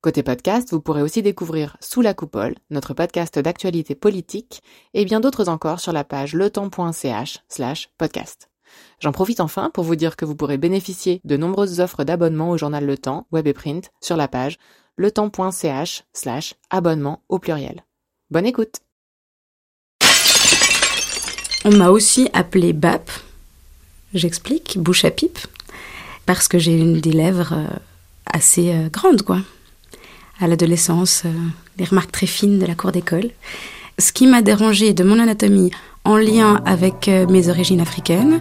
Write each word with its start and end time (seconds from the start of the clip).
Côté 0.00 0.22
podcast, 0.22 0.70
vous 0.70 0.80
pourrez 0.80 1.02
aussi 1.02 1.22
découvrir 1.22 1.76
Sous 1.80 2.02
la 2.02 2.14
coupole, 2.14 2.54
notre 2.70 2.94
podcast 2.94 3.36
d'actualité 3.36 3.96
politique, 3.96 4.62
et 4.94 5.04
bien 5.04 5.18
d'autres 5.18 5.48
encore 5.48 5.80
sur 5.80 5.92
la 5.92 6.04
page 6.04 6.34
letemps.ch 6.34 7.40
slash 7.48 7.90
podcast. 7.98 8.48
J'en 9.00 9.10
profite 9.10 9.40
enfin 9.40 9.70
pour 9.74 9.82
vous 9.82 9.96
dire 9.96 10.14
que 10.14 10.24
vous 10.24 10.36
pourrez 10.36 10.56
bénéficier 10.56 11.20
de 11.24 11.36
nombreuses 11.36 11.80
offres 11.80 12.04
d'abonnement 12.04 12.50
au 12.50 12.56
journal 12.56 12.86
Le 12.86 12.96
Temps, 12.96 13.26
web 13.32 13.48
et 13.48 13.52
print, 13.52 13.90
sur 14.00 14.16
la 14.16 14.28
page 14.28 14.58
letemps.ch 14.98 16.04
slash 16.12 16.54
abonnement 16.70 17.24
au 17.28 17.40
pluriel. 17.40 17.84
Bonne 18.30 18.46
écoute 18.46 18.76
On 21.64 21.72
m'a 21.72 21.88
aussi 21.88 22.30
appelé 22.32 22.72
BAP, 22.72 23.10
j'explique, 24.14 24.78
bouche 24.78 25.04
à 25.04 25.10
pipe, 25.10 25.40
parce 26.24 26.46
que 26.46 26.60
j'ai 26.60 26.78
une 26.78 27.00
des 27.00 27.10
lèvres 27.10 27.52
euh, 27.52 27.66
assez 28.26 28.72
euh, 28.72 28.88
grandes, 28.90 29.22
quoi 29.22 29.40
à 30.40 30.46
l'adolescence, 30.46 31.22
euh, 31.24 31.32
les 31.78 31.84
remarques 31.84 32.12
très 32.12 32.26
fines 32.26 32.58
de 32.58 32.66
la 32.66 32.74
cour 32.74 32.92
d'école. 32.92 33.30
Ce 33.98 34.12
qui 34.12 34.26
m'a 34.26 34.42
dérangé 34.42 34.92
de 34.92 35.02
mon 35.02 35.18
anatomie 35.18 35.70
en 36.04 36.16
lien 36.16 36.62
avec 36.64 37.08
euh, 37.08 37.26
mes 37.26 37.48
origines 37.48 37.80
africaines, 37.80 38.40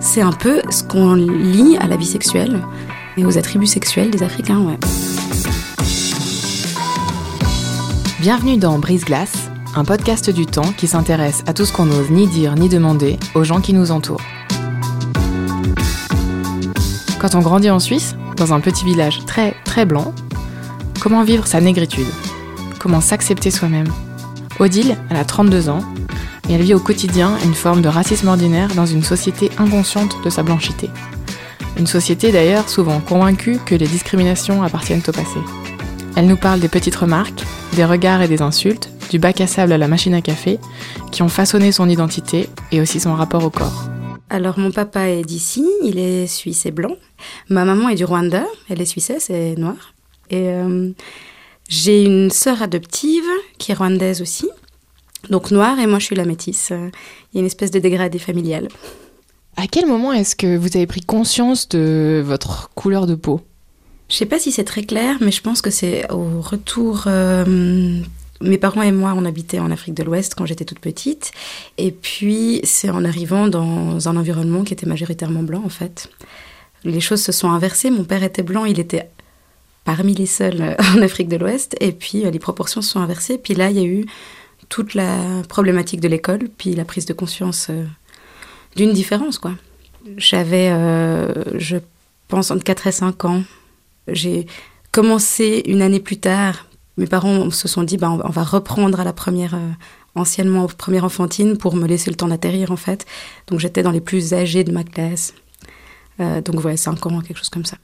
c'est 0.00 0.20
un 0.20 0.32
peu 0.32 0.62
ce 0.70 0.82
qu'on 0.82 1.14
lie 1.14 1.76
à 1.78 1.86
la 1.86 1.96
vie 1.96 2.06
sexuelle 2.06 2.60
et 3.16 3.24
aux 3.24 3.38
attributs 3.38 3.66
sexuels 3.66 4.10
des 4.10 4.24
Africains. 4.24 4.76
Bienvenue 8.18 8.56
dans 8.56 8.78
Brise 8.80 9.04
Glace, 9.04 9.48
un 9.76 9.84
podcast 9.84 10.28
du 10.28 10.46
temps 10.46 10.72
qui 10.76 10.88
s'intéresse 10.88 11.44
à 11.46 11.54
tout 11.54 11.64
ce 11.64 11.72
qu'on 11.72 11.86
n'ose 11.86 12.10
ni 12.10 12.26
dire 12.26 12.56
ni 12.56 12.68
demander 12.68 13.18
aux 13.34 13.44
gens 13.44 13.60
qui 13.60 13.74
nous 13.74 13.92
entourent. 13.92 14.20
Quand 17.20 17.36
on 17.36 17.40
grandit 17.40 17.70
en 17.70 17.78
Suisse, 17.78 18.16
dans 18.36 18.52
un 18.52 18.58
petit 18.58 18.84
village 18.84 19.24
très 19.24 19.54
très 19.64 19.86
blanc, 19.86 20.12
Comment 21.02 21.24
vivre 21.24 21.48
sa 21.48 21.60
négritude? 21.60 22.06
Comment 22.78 23.00
s'accepter 23.00 23.50
soi-même? 23.50 23.88
Odile, 24.60 24.96
elle 25.10 25.16
a 25.16 25.24
32 25.24 25.68
ans 25.68 25.80
et 26.48 26.52
elle 26.52 26.62
vit 26.62 26.74
au 26.74 26.78
quotidien 26.78 27.36
une 27.44 27.54
forme 27.54 27.82
de 27.82 27.88
racisme 27.88 28.28
ordinaire 28.28 28.72
dans 28.76 28.86
une 28.86 29.02
société 29.02 29.50
inconsciente 29.58 30.22
de 30.24 30.30
sa 30.30 30.44
blanchité. 30.44 30.90
Une 31.76 31.88
société 31.88 32.30
d'ailleurs 32.30 32.68
souvent 32.68 33.00
convaincue 33.00 33.58
que 33.66 33.74
les 33.74 33.88
discriminations 33.88 34.62
appartiennent 34.62 35.02
au 35.08 35.10
passé. 35.10 35.40
Elle 36.14 36.28
nous 36.28 36.36
parle 36.36 36.60
des 36.60 36.68
petites 36.68 36.94
remarques, 36.94 37.42
des 37.74 37.84
regards 37.84 38.22
et 38.22 38.28
des 38.28 38.40
insultes, 38.40 38.88
du 39.10 39.18
bac 39.18 39.40
à 39.40 39.48
sable 39.48 39.72
à 39.72 39.78
la 39.78 39.88
machine 39.88 40.14
à 40.14 40.22
café, 40.22 40.60
qui 41.10 41.22
ont 41.22 41.28
façonné 41.28 41.72
son 41.72 41.88
identité 41.88 42.48
et 42.70 42.80
aussi 42.80 43.00
son 43.00 43.16
rapport 43.16 43.44
au 43.44 43.50
corps. 43.50 43.88
Alors 44.30 44.56
mon 44.56 44.70
papa 44.70 45.08
est 45.08 45.24
d'ici, 45.24 45.66
il 45.82 45.98
est 45.98 46.28
suisse 46.28 46.64
et 46.64 46.70
blanc. 46.70 46.94
Ma 47.48 47.64
maman 47.64 47.88
est 47.88 47.96
du 47.96 48.04
Rwanda, 48.04 48.44
elle 48.70 48.80
est 48.80 48.86
suissesse 48.86 49.30
et 49.30 49.56
noire. 49.56 49.94
Et 50.30 50.48
euh, 50.48 50.90
j'ai 51.68 52.04
une 52.04 52.30
sœur 52.30 52.62
adoptive 52.62 53.24
qui 53.58 53.72
est 53.72 53.74
rwandaise 53.74 54.22
aussi, 54.22 54.48
donc 55.30 55.50
noire, 55.50 55.78
et 55.78 55.86
moi 55.86 55.98
je 55.98 56.06
suis 56.06 56.16
la 56.16 56.24
métisse. 56.24 56.70
Il 56.70 57.34
y 57.34 57.38
a 57.38 57.40
une 57.40 57.46
espèce 57.46 57.70
de 57.70 57.78
dégradé 57.78 58.18
familial. 58.18 58.68
À 59.56 59.66
quel 59.66 59.86
moment 59.86 60.12
est-ce 60.12 60.34
que 60.34 60.56
vous 60.56 60.76
avez 60.76 60.86
pris 60.86 61.02
conscience 61.02 61.68
de 61.68 62.22
votre 62.24 62.70
couleur 62.74 63.06
de 63.06 63.14
peau? 63.14 63.42
Je 64.08 64.16
sais 64.16 64.26
pas 64.26 64.38
si 64.38 64.52
c'est 64.52 64.64
très 64.64 64.82
clair, 64.82 65.16
mais 65.20 65.30
je 65.30 65.40
pense 65.40 65.62
que 65.62 65.70
c'est 65.70 66.10
au 66.10 66.40
retour. 66.40 67.04
Euh, 67.06 68.00
mes 68.42 68.58
parents 68.58 68.82
et 68.82 68.92
moi, 68.92 69.14
on 69.16 69.24
habitait 69.24 69.58
en 69.58 69.70
Afrique 69.70 69.94
de 69.94 70.02
l'Ouest 70.02 70.34
quand 70.34 70.46
j'étais 70.46 70.64
toute 70.64 70.80
petite. 70.80 71.32
Et 71.78 71.92
puis, 71.92 72.60
c'est 72.64 72.90
en 72.90 73.04
arrivant 73.04 73.48
dans 73.48 74.08
un 74.08 74.16
environnement 74.16 74.64
qui 74.64 74.72
était 74.72 74.86
majoritairement 74.86 75.42
blanc, 75.42 75.62
en 75.64 75.70
fait. 75.70 76.10
Les 76.84 77.00
choses 77.00 77.22
se 77.22 77.32
sont 77.32 77.50
inversées. 77.50 77.90
Mon 77.90 78.04
père 78.04 78.22
était 78.22 78.42
blanc, 78.42 78.64
il 78.64 78.80
était 78.80 79.08
parmi 79.84 80.14
les 80.14 80.26
seuls 80.26 80.60
euh, 80.60 80.74
en 80.96 81.02
Afrique 81.02 81.28
de 81.28 81.36
l'Ouest. 81.36 81.76
Et 81.80 81.92
puis 81.92 82.24
euh, 82.24 82.30
les 82.30 82.38
proportions 82.38 82.82
se 82.82 82.90
sont 82.90 83.00
inversées. 83.00 83.38
Puis 83.38 83.54
là, 83.54 83.70
il 83.70 83.76
y 83.76 83.80
a 83.80 83.86
eu 83.86 84.06
toute 84.68 84.94
la 84.94 85.42
problématique 85.48 86.00
de 86.00 86.08
l'école, 86.08 86.48
puis 86.56 86.74
la 86.74 86.84
prise 86.84 87.04
de 87.04 87.12
conscience 87.12 87.66
euh, 87.70 87.84
d'une 88.76 88.92
différence, 88.92 89.38
quoi. 89.38 89.52
J'avais, 90.16 90.68
je 91.58 91.76
pense, 92.26 92.50
entre 92.50 92.64
4 92.64 92.88
et 92.88 92.92
5 92.92 93.24
ans. 93.24 93.44
J'ai 94.08 94.46
commencé 94.90 95.62
une 95.66 95.80
année 95.80 96.00
plus 96.00 96.16
tard. 96.16 96.66
Mes 96.96 97.06
parents 97.06 97.50
se 97.50 97.68
sont 97.68 97.84
dit, 97.84 97.98
bah, 97.98 98.10
on 98.10 98.30
va 98.30 98.42
reprendre 98.42 98.98
à 98.98 99.04
la 99.04 99.12
première, 99.12 99.56
anciennement 100.16 100.66
première 100.66 101.04
enfantine, 101.04 101.56
pour 101.56 101.76
me 101.76 101.86
laisser 101.86 102.10
le 102.10 102.16
temps 102.16 102.26
d'atterrir, 102.26 102.72
en 102.72 102.76
fait. 102.76 103.06
Donc 103.46 103.60
j'étais 103.60 103.84
dans 103.84 103.92
les 103.92 104.00
plus 104.00 104.34
âgés 104.34 104.64
de 104.64 104.72
ma 104.72 104.82
classe. 104.82 105.34
donc 106.18 106.56
voilà, 106.56 106.76
5 106.76 107.06
ans, 107.06 107.20
quelque 107.20 107.38
chose 107.38 107.50
comme 107.50 107.64
ça. 107.64 107.76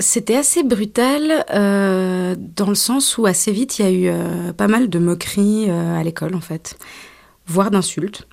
C'était 0.00 0.36
assez 0.36 0.62
brutal 0.62 1.44
euh, 1.50 2.34
dans 2.38 2.68
le 2.70 2.74
sens 2.74 3.18
où 3.18 3.26
assez 3.26 3.52
vite 3.52 3.78
il 3.78 3.84
y 3.84 3.88
a 3.88 3.90
eu 3.90 4.08
euh, 4.08 4.52
pas 4.54 4.66
mal 4.66 4.88
de 4.88 4.98
moqueries 4.98 5.66
euh, 5.68 5.94
à 5.94 6.02
l'école 6.02 6.34
en 6.34 6.40
fait, 6.40 6.78
voire 7.46 7.70
d'insultes. 7.70 8.26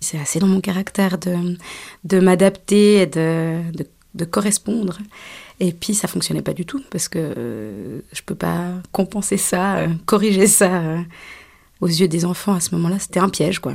C'est 0.00 0.18
assez 0.18 0.38
dans 0.38 0.46
mon 0.46 0.62
caractère 0.62 1.18
de, 1.18 1.58
de 2.04 2.18
m'adapter 2.18 3.02
et 3.02 3.06
de, 3.06 3.60
de, 4.14 4.24
correspondre. 4.24 4.98
Et 5.60 5.72
puis 5.72 5.94
ça 5.94 6.08
fonctionnait 6.08 6.42
pas 6.42 6.54
du 6.54 6.64
tout 6.64 6.82
parce 6.90 7.08
que 7.08 8.02
je 8.12 8.22
peux 8.22 8.34
pas 8.34 8.70
compenser 8.90 9.36
ça, 9.36 9.84
corriger 10.06 10.48
ça 10.48 10.82
aux 11.80 11.86
yeux 11.86 12.08
des 12.08 12.24
enfants 12.24 12.54
à 12.54 12.60
ce 12.60 12.74
moment-là. 12.74 12.98
C'était 12.98 13.20
un 13.20 13.28
piège 13.28 13.60
quoi. 13.60 13.74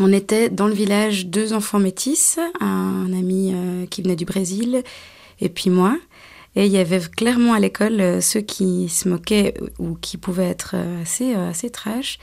On 0.00 0.12
était 0.12 0.48
dans 0.48 0.66
le 0.66 0.74
village 0.74 1.26
deux 1.26 1.52
enfants 1.52 1.78
métis, 1.78 2.40
un 2.60 3.12
ami 3.12 3.54
qui 3.90 4.02
venait 4.02 4.16
du 4.16 4.24
Brésil 4.24 4.82
et 5.40 5.48
puis 5.48 5.70
moi. 5.70 5.98
Et 6.54 6.66
il 6.66 6.72
y 6.72 6.78
avait 6.78 7.00
clairement 7.00 7.54
à 7.54 7.60
l'école 7.60 8.00
euh, 8.00 8.20
ceux 8.20 8.40
qui 8.40 8.88
se 8.88 9.08
moquaient 9.08 9.54
ou 9.78 9.94
qui 9.94 10.18
pouvaient 10.18 10.48
être 10.48 10.72
euh, 10.74 11.02
assez, 11.02 11.34
euh, 11.34 11.48
assez 11.48 11.70
trash. 11.70 12.18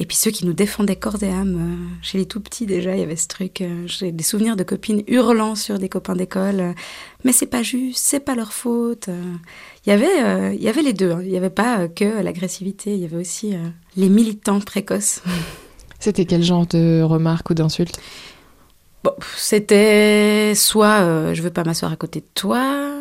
Et 0.00 0.06
puis 0.06 0.16
ceux 0.16 0.30
qui 0.30 0.46
nous 0.46 0.52
défendaient 0.52 0.96
corps 0.96 1.22
et 1.22 1.30
âme. 1.30 1.98
Chez 2.02 2.18
les 2.18 2.26
tout 2.26 2.40
petits 2.40 2.66
déjà, 2.66 2.94
il 2.94 3.00
y 3.00 3.02
avait 3.02 3.16
ce 3.16 3.26
truc. 3.26 3.64
J'ai 3.86 4.12
des 4.12 4.22
souvenirs 4.22 4.54
de 4.54 4.62
copines 4.62 5.02
hurlant 5.08 5.56
sur 5.56 5.80
des 5.80 5.88
copains 5.88 6.14
d'école. 6.14 6.76
Mais 7.24 7.32
c'est 7.32 7.48
pas 7.48 7.64
juste, 7.64 8.04
c'est 8.04 8.20
pas 8.20 8.36
leur 8.36 8.52
faute. 8.52 9.08
Il 9.84 9.90
y 9.90 9.92
avait, 9.92 10.54
il 10.54 10.62
y 10.62 10.68
avait 10.68 10.82
les 10.82 10.92
deux. 10.92 11.10
Hein. 11.10 11.20
Il 11.24 11.30
n'y 11.30 11.36
avait 11.36 11.50
pas 11.50 11.88
que 11.88 12.22
l'agressivité. 12.22 12.94
Il 12.94 13.00
y 13.00 13.06
avait 13.06 13.16
aussi 13.16 13.56
les 13.96 14.08
militants 14.08 14.60
précoces. 14.60 15.20
C'était 15.98 16.26
quel 16.26 16.44
genre 16.44 16.68
de 16.68 17.02
remarques 17.02 17.50
ou 17.50 17.54
d'insultes? 17.54 17.98
Bon, 19.02 19.14
c'était 19.36 20.52
soit 20.54 21.34
je 21.34 21.42
veux 21.42 21.50
pas 21.50 21.64
m'asseoir 21.64 21.92
à 21.92 21.96
côté 21.96 22.20
de 22.20 22.26
toi, 22.34 22.97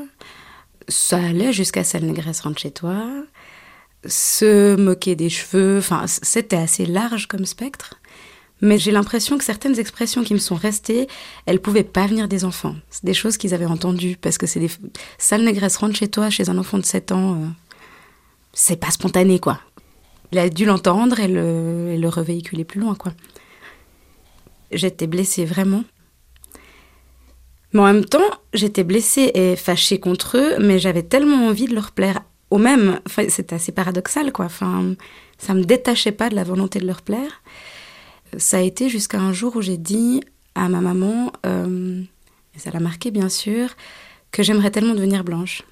ça 0.87 1.17
allait 1.17 1.53
jusqu'à 1.53 1.83
Sale 1.83 2.05
Négresse 2.05 2.41
rentre 2.41 2.59
chez 2.59 2.71
toi, 2.71 3.07
se 4.05 4.75
moquer 4.75 5.15
des 5.15 5.29
cheveux, 5.29 5.79
enfin 5.79 6.05
c'était 6.07 6.57
assez 6.57 6.85
large 6.85 7.27
comme 7.27 7.45
spectre. 7.45 7.95
Mais 8.61 8.79
j'ai 8.79 8.91
l'impression 8.91 9.37
que 9.37 9.43
certaines 9.43 9.77
expressions 9.79 10.23
qui 10.23 10.33
me 10.33 10.39
sont 10.39 10.55
restées, 10.55 11.07
elles 11.45 11.61
pouvaient 11.61 11.83
pas 11.83 12.07
venir 12.07 12.27
des 12.27 12.43
enfants. 12.43 12.75
C'est 12.89 13.05
des 13.05 13.13
choses 13.13 13.37
qu'ils 13.37 13.53
avaient 13.53 13.67
entendues 13.67 14.17
parce 14.19 14.39
que 14.39 14.47
c'est 14.47 14.59
des 14.59 14.71
sale 15.19 15.43
négresse 15.43 15.77
rentre 15.77 15.95
chez 15.95 16.07
toi 16.07 16.29
chez 16.29 16.49
un 16.49 16.57
enfant 16.57 16.79
de 16.79 16.85
7 16.85 17.11
ans. 17.11 17.33
Euh, 17.35 17.45
c'est 18.53 18.77
pas 18.77 18.89
spontané 18.89 19.39
quoi. 19.39 19.59
Il 20.31 20.39
a 20.39 20.49
dû 20.49 20.65
l'entendre 20.65 21.19
et 21.19 21.27
le, 21.27 21.91
et 21.91 21.97
le 21.97 22.09
revéhiculer 22.09 22.65
plus 22.65 22.79
loin 22.79 22.95
quoi. 22.95 23.13
J'étais 24.71 25.07
blessée 25.07 25.45
vraiment. 25.45 25.83
Mais 27.73 27.81
en 27.81 27.85
même 27.85 28.05
temps, 28.05 28.29
j'étais 28.53 28.83
blessée 28.83 29.31
et 29.33 29.55
fâchée 29.55 29.99
contre 29.99 30.37
eux, 30.37 30.57
mais 30.59 30.79
j'avais 30.79 31.03
tellement 31.03 31.47
envie 31.47 31.67
de 31.67 31.75
leur 31.75 31.91
plaire 31.91 32.21
au 32.49 32.57
même. 32.57 32.99
Enfin, 33.05 33.25
c'était 33.29 33.55
assez 33.55 33.71
paradoxal, 33.71 34.31
quoi. 34.31 34.45
Enfin, 34.45 34.95
ça 35.37 35.53
me 35.53 35.63
détachait 35.63 36.11
pas 36.11 36.29
de 36.29 36.35
la 36.35 36.43
volonté 36.43 36.79
de 36.79 36.87
leur 36.87 37.01
plaire. 37.01 37.41
Ça 38.37 38.57
a 38.57 38.61
été 38.61 38.89
jusqu'à 38.89 39.19
un 39.19 39.33
jour 39.33 39.55
où 39.55 39.61
j'ai 39.61 39.77
dit 39.77 40.21
à 40.55 40.69
ma 40.69 40.81
maman, 40.81 41.31
euh, 41.45 42.01
et 42.55 42.59
ça 42.59 42.71
l'a 42.71 42.79
marqué 42.79 43.11
bien 43.11 43.29
sûr, 43.29 43.69
que 44.31 44.43
j'aimerais 44.43 44.71
tellement 44.71 44.95
devenir 44.95 45.23
blanche. 45.23 45.63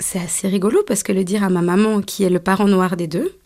C'est 0.00 0.18
assez 0.18 0.48
rigolo 0.48 0.82
parce 0.86 1.02
que 1.02 1.12
le 1.12 1.24
dire 1.24 1.44
à 1.44 1.50
ma 1.50 1.62
maman, 1.62 2.00
qui 2.00 2.24
est 2.24 2.30
le 2.30 2.40
parent 2.40 2.66
noir 2.66 2.96
des 2.96 3.06
deux, 3.06 3.36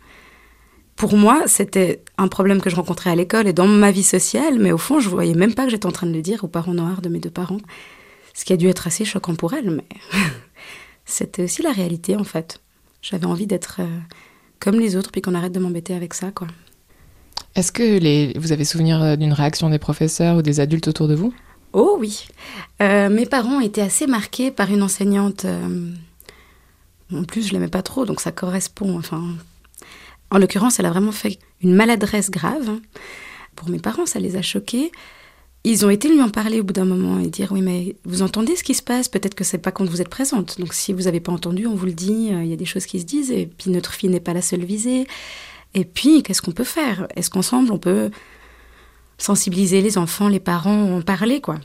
pour 0.97 1.17
moi, 1.17 1.43
c'était 1.47 2.03
un 2.17 2.27
problème 2.27 2.61
que 2.63 2.71
je 2.71 2.77
rencontrais 2.77 3.11
à 3.11 3.15
l'école 3.15 3.47
et 3.47 3.53
dans 3.53 3.67
ma 3.67 3.91
vie 3.91 4.03
sociale, 4.03 4.59
mais 4.59 4.73
au 4.73 4.79
fond, 4.79 4.99
je 4.99 5.11
voyais 5.11 5.35
même 5.35 5.55
pas 5.55 5.65
que 5.65 5.71
j'étais 5.71 5.87
en 5.87 5.93
train 5.93 6.07
de 6.07 6.13
le 6.13 6.23
dire 6.23 6.43
aux 6.43 6.49
parents 6.49 6.73
noirs 6.73 7.03
de 7.03 7.11
mes 7.11 7.19
deux 7.19 7.31
parents. 7.31 7.61
Ce 8.33 8.45
qui 8.45 8.55
a 8.55 8.57
dû 8.57 8.67
être 8.69 8.87
assez 8.87 9.05
choquant 9.05 9.35
pour 9.35 9.53
elle, 9.53 9.71
mais 9.71 9.85
c'était 11.05 11.45
aussi 11.45 11.63
la 11.63 11.73
réalité 11.73 12.17
en 12.17 12.25
fait. 12.25 12.61
J'avais 13.03 13.27
envie 13.27 13.47
d'être 13.47 13.77
euh, 13.81 13.99
comme 14.59 14.81
les 14.81 14.97
autres, 14.97 15.13
puis 15.13 15.21
qu'on 15.21 15.35
arrête 15.35 15.53
de 15.53 15.61
m'embêter 15.61 15.95
avec 15.95 16.15
ça, 16.15 16.31
quoi. 16.31 16.49
Est-ce 17.55 17.73
que 17.73 17.99
les... 17.99 18.33
vous 18.39 18.53
avez 18.53 18.65
souvenir 18.65 19.17
d'une 19.17 19.33
réaction 19.33 19.71
des 19.71 19.79
professeurs 19.79 20.39
ou 20.39 20.43
des 20.43 20.61
adultes 20.61 20.89
autour 20.89 21.09
de 21.09 21.15
vous? 21.15 21.33
Oh 21.73 21.97
oui. 21.99 22.27
mes 22.81 23.27
parents 23.27 23.61
étaient 23.61 23.83
assez 23.83 24.07
marqués 24.07 24.51
par 24.51 24.71
une 24.71 24.83
enseignante. 24.83 25.47
En 27.15 27.25
plus, 27.25 27.49
je 27.49 27.53
l'aimais 27.53 27.69
pas 27.69 27.83
trop, 27.83 28.05
donc 28.05 28.21
ça 28.21 28.31
correspond. 28.31 28.99
Enfin, 28.99 29.23
en 30.31 30.39
l'occurrence, 30.39 30.79
elle 30.81 30.87
a 30.87 30.91
vraiment 30.91 31.13
fait 31.13 31.39
une 31.63 31.75
maladresse 31.75 32.31
grave. 32.31 32.81
Pour 33.55 33.69
mes 33.71 33.79
parents, 33.79 34.07
ça 34.07 34.19
les 34.19 34.37
a 34.37 34.43
choqués. 34.43 34.91
Ils 35.65 35.85
ont 35.85 35.91
été 35.91 36.09
lui 36.09 36.23
en 36.23 36.29
parler 36.29 36.61
au 36.61 36.65
bout 36.65 36.73
d'un 36.73 36.85
moment 36.85 37.19
et 37.19 37.27
dire 37.27 37.51
oui 37.51 37.61
mais 37.61 37.97
vous 38.05 38.23
entendez 38.23 38.55
ce 38.55 38.63
qui 38.63 38.75
se 38.75 38.83
passe? 38.83 39.09
Peut-être 39.09 39.35
que 39.35 39.43
c'est 39.43 39.59
pas 39.59 39.73
quand 39.73 39.85
vous 39.85 40.01
êtes 40.01 40.09
présente. 40.09 40.61
Donc 40.61 40.73
si 40.73 40.93
vous 40.93 41.03
n'avez 41.03 41.19
pas 41.19 41.33
entendu 41.33 41.67
on 41.67 41.75
vous 41.75 41.87
le 41.87 41.93
dit 41.93 42.29
euh, 42.31 42.45
il 42.45 42.51
y 42.51 42.53
a 42.53 42.57
des 42.57 42.65
choses 42.65 42.87
qui 42.87 43.01
se 43.01 43.05
disent 43.05 43.33
et 43.33 43.47
puis 43.47 43.71
notre 43.71 43.93
fille 43.93 44.09
n'est 44.09 44.21
pas 44.21 44.33
la 44.33 44.43
seule 44.43 44.65
visée. 44.65 45.09
Et 45.75 45.85
puis 45.85 46.23
qu'est-ce 46.23 46.41
qu'on 46.41 46.53
peut 46.53 46.63
faire? 46.63 47.09
Est-ce 47.17 47.31
qu'ensemble 47.31 47.73
on 47.73 47.79
peut 47.79 48.13
sensibiliser 49.19 49.81
les 49.83 49.99
enfants 49.99 50.29
les 50.29 50.39
parents 50.39 50.99
en 50.99 51.03
parler 51.03 51.41
quoi? 51.41 51.57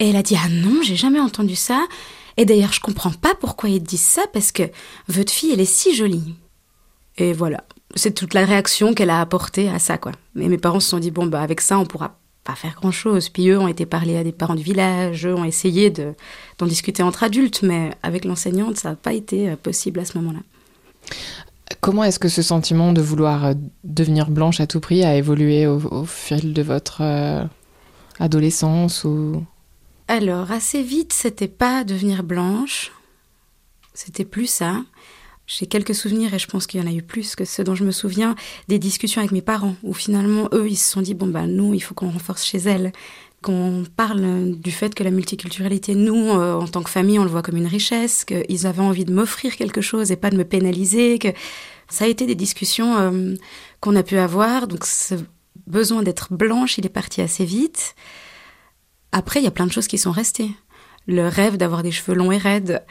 Et 0.00 0.10
elle 0.10 0.16
a 0.16 0.24
dit 0.24 0.36
ah 0.36 0.48
non 0.48 0.82
j'ai 0.82 0.96
jamais 0.96 1.20
entendu 1.20 1.54
ça. 1.54 1.86
Et 2.36 2.46
d'ailleurs 2.46 2.72
je 2.72 2.80
comprends 2.80 3.12
pas 3.12 3.36
pourquoi 3.36 3.68
ils 3.68 3.80
disent 3.80 4.00
ça 4.00 4.22
parce 4.32 4.50
que 4.50 4.64
votre 5.06 5.32
fille 5.32 5.52
elle 5.52 5.60
est 5.60 5.66
si 5.66 5.94
jolie 5.94 6.34
et 7.18 7.32
voilà 7.32 7.64
c'est 7.94 8.12
toute 8.12 8.34
la 8.34 8.44
réaction 8.44 8.94
qu'elle 8.94 9.10
a 9.10 9.20
apportée 9.20 9.68
à 9.68 9.78
ça 9.78 9.98
quoi 9.98 10.12
mais 10.34 10.48
mes 10.48 10.58
parents 10.58 10.80
se 10.80 10.88
sont 10.88 10.98
dit 10.98 11.10
bon 11.10 11.26
bah 11.26 11.40
avec 11.40 11.60
ça 11.60 11.78
on 11.78 11.86
pourra 11.86 12.18
pas 12.46 12.54
faire 12.54 12.74
grand-chose. 12.76 13.28
Puis 13.28 13.48
eux 13.48 13.58
ont 13.58 13.68
été 13.68 13.84
parlés 13.84 14.16
à 14.16 14.24
des 14.24 14.32
parents 14.32 14.54
du 14.54 14.62
village, 14.62 15.26
eux 15.26 15.34
ont 15.34 15.44
essayé 15.44 15.90
d'en 15.90 16.66
discuter 16.66 17.02
entre 17.02 17.24
adultes, 17.24 17.62
mais 17.62 17.90
avec 18.02 18.24
l'enseignante, 18.24 18.78
ça 18.78 18.90
n'a 18.90 18.96
pas 18.96 19.12
été 19.12 19.50
euh, 19.50 19.56
possible 19.56 20.00
à 20.00 20.04
ce 20.04 20.16
moment-là. 20.18 20.38
Comment 21.80 22.04
est-ce 22.04 22.18
que 22.18 22.28
ce 22.28 22.42
sentiment 22.42 22.92
de 22.92 23.02
vouloir 23.02 23.44
euh, 23.44 23.54
devenir 23.84 24.30
blanche 24.30 24.60
à 24.60 24.66
tout 24.66 24.80
prix 24.80 25.04
a 25.04 25.16
évolué 25.16 25.66
au, 25.66 26.04
fil 26.04 26.54
de 26.54 26.62
votre 26.62 27.02
euh, 27.02 27.44
adolescence 28.20 29.04
ou... 29.04 29.44
Alors, 30.08 30.52
assez 30.52 30.82
vite, 30.82 31.12
c'était 31.12 31.48
pas 31.48 31.82
devenir 31.82 32.22
blanche, 32.22 32.92
c'était 33.92 34.24
plus 34.24 34.46
ça. 34.46 34.82
J'ai 35.46 35.66
quelques 35.66 35.94
souvenirs, 35.94 36.34
et 36.34 36.38
je 36.38 36.46
pense 36.46 36.66
qu'il 36.66 36.80
y 36.80 36.82
en 36.82 36.88
a 36.88 36.92
eu 36.92 37.02
plus 37.02 37.36
que 37.36 37.44
ceux 37.44 37.62
dont 37.62 37.76
je 37.76 37.84
me 37.84 37.92
souviens, 37.92 38.34
des 38.66 38.78
discussions 38.78 39.20
avec 39.20 39.30
mes 39.30 39.42
parents, 39.42 39.76
où 39.82 39.94
finalement, 39.94 40.48
eux, 40.52 40.68
ils 40.68 40.76
se 40.76 40.90
sont 40.90 41.02
dit, 41.02 41.14
bon, 41.14 41.28
bah, 41.28 41.46
nous, 41.46 41.72
il 41.72 41.80
faut 41.80 41.94
qu'on 41.94 42.10
renforce 42.10 42.44
chez 42.44 42.58
elles, 42.58 42.92
qu'on 43.42 43.84
parle 43.96 44.56
du 44.58 44.72
fait 44.72 44.92
que 44.94 45.04
la 45.04 45.12
multiculturalité, 45.12 45.94
nous, 45.94 46.30
euh, 46.30 46.54
en 46.54 46.66
tant 46.66 46.82
que 46.82 46.90
famille, 46.90 47.18
on 47.20 47.24
le 47.24 47.30
voit 47.30 47.42
comme 47.42 47.56
une 47.56 47.66
richesse, 47.66 48.24
qu'ils 48.24 48.66
avaient 48.66 48.82
envie 48.82 49.04
de 49.04 49.12
m'offrir 49.12 49.56
quelque 49.56 49.80
chose 49.80 50.10
et 50.10 50.16
pas 50.16 50.30
de 50.30 50.36
me 50.36 50.44
pénaliser, 50.44 51.20
que 51.20 51.28
ça 51.88 52.06
a 52.06 52.08
été 52.08 52.26
des 52.26 52.34
discussions 52.34 52.96
euh, 52.96 53.34
qu'on 53.80 53.94
a 53.94 54.02
pu 54.02 54.18
avoir, 54.18 54.66
donc 54.66 54.84
ce 54.84 55.14
besoin 55.68 56.02
d'être 56.02 56.32
blanche, 56.32 56.78
il 56.78 56.86
est 56.86 56.90
parti 56.90 57.20
assez 57.20 57.44
vite. 57.44 57.94
Après, 59.12 59.40
il 59.40 59.44
y 59.44 59.48
a 59.48 59.52
plein 59.52 59.66
de 59.66 59.72
choses 59.72 59.86
qui 59.86 59.98
sont 59.98 60.10
restées. 60.10 60.50
Le 61.06 61.28
rêve 61.28 61.56
d'avoir 61.56 61.84
des 61.84 61.92
cheveux 61.92 62.16
longs 62.16 62.32
et 62.32 62.38
raides, 62.38 62.84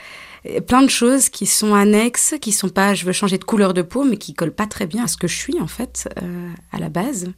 plein 0.68 0.82
de 0.82 0.90
choses 0.90 1.30
qui 1.30 1.46
sont 1.46 1.74
annexes, 1.74 2.36
qui 2.42 2.52
sont 2.52 2.70
pas, 2.70 2.94
je 2.94 3.06
veux 3.06 3.12
changer 3.12 3.38
de 3.38 3.44
couleur 3.44 3.74
de 3.74 3.82
peau, 3.82 4.04
mais 4.04 4.18
qui 4.18 4.34
collent 4.34 4.54
pas 4.54 4.68
très 4.68 4.86
bien 4.86 5.06
à 5.06 5.08
ce 5.08 5.18
que 5.18 5.28
je 5.28 5.36
suis 5.36 5.60
en 5.60 5.68
fait 5.68 6.10
euh, 6.22 6.52
à 6.72 6.80
la 6.80 6.90
base. 6.90 7.32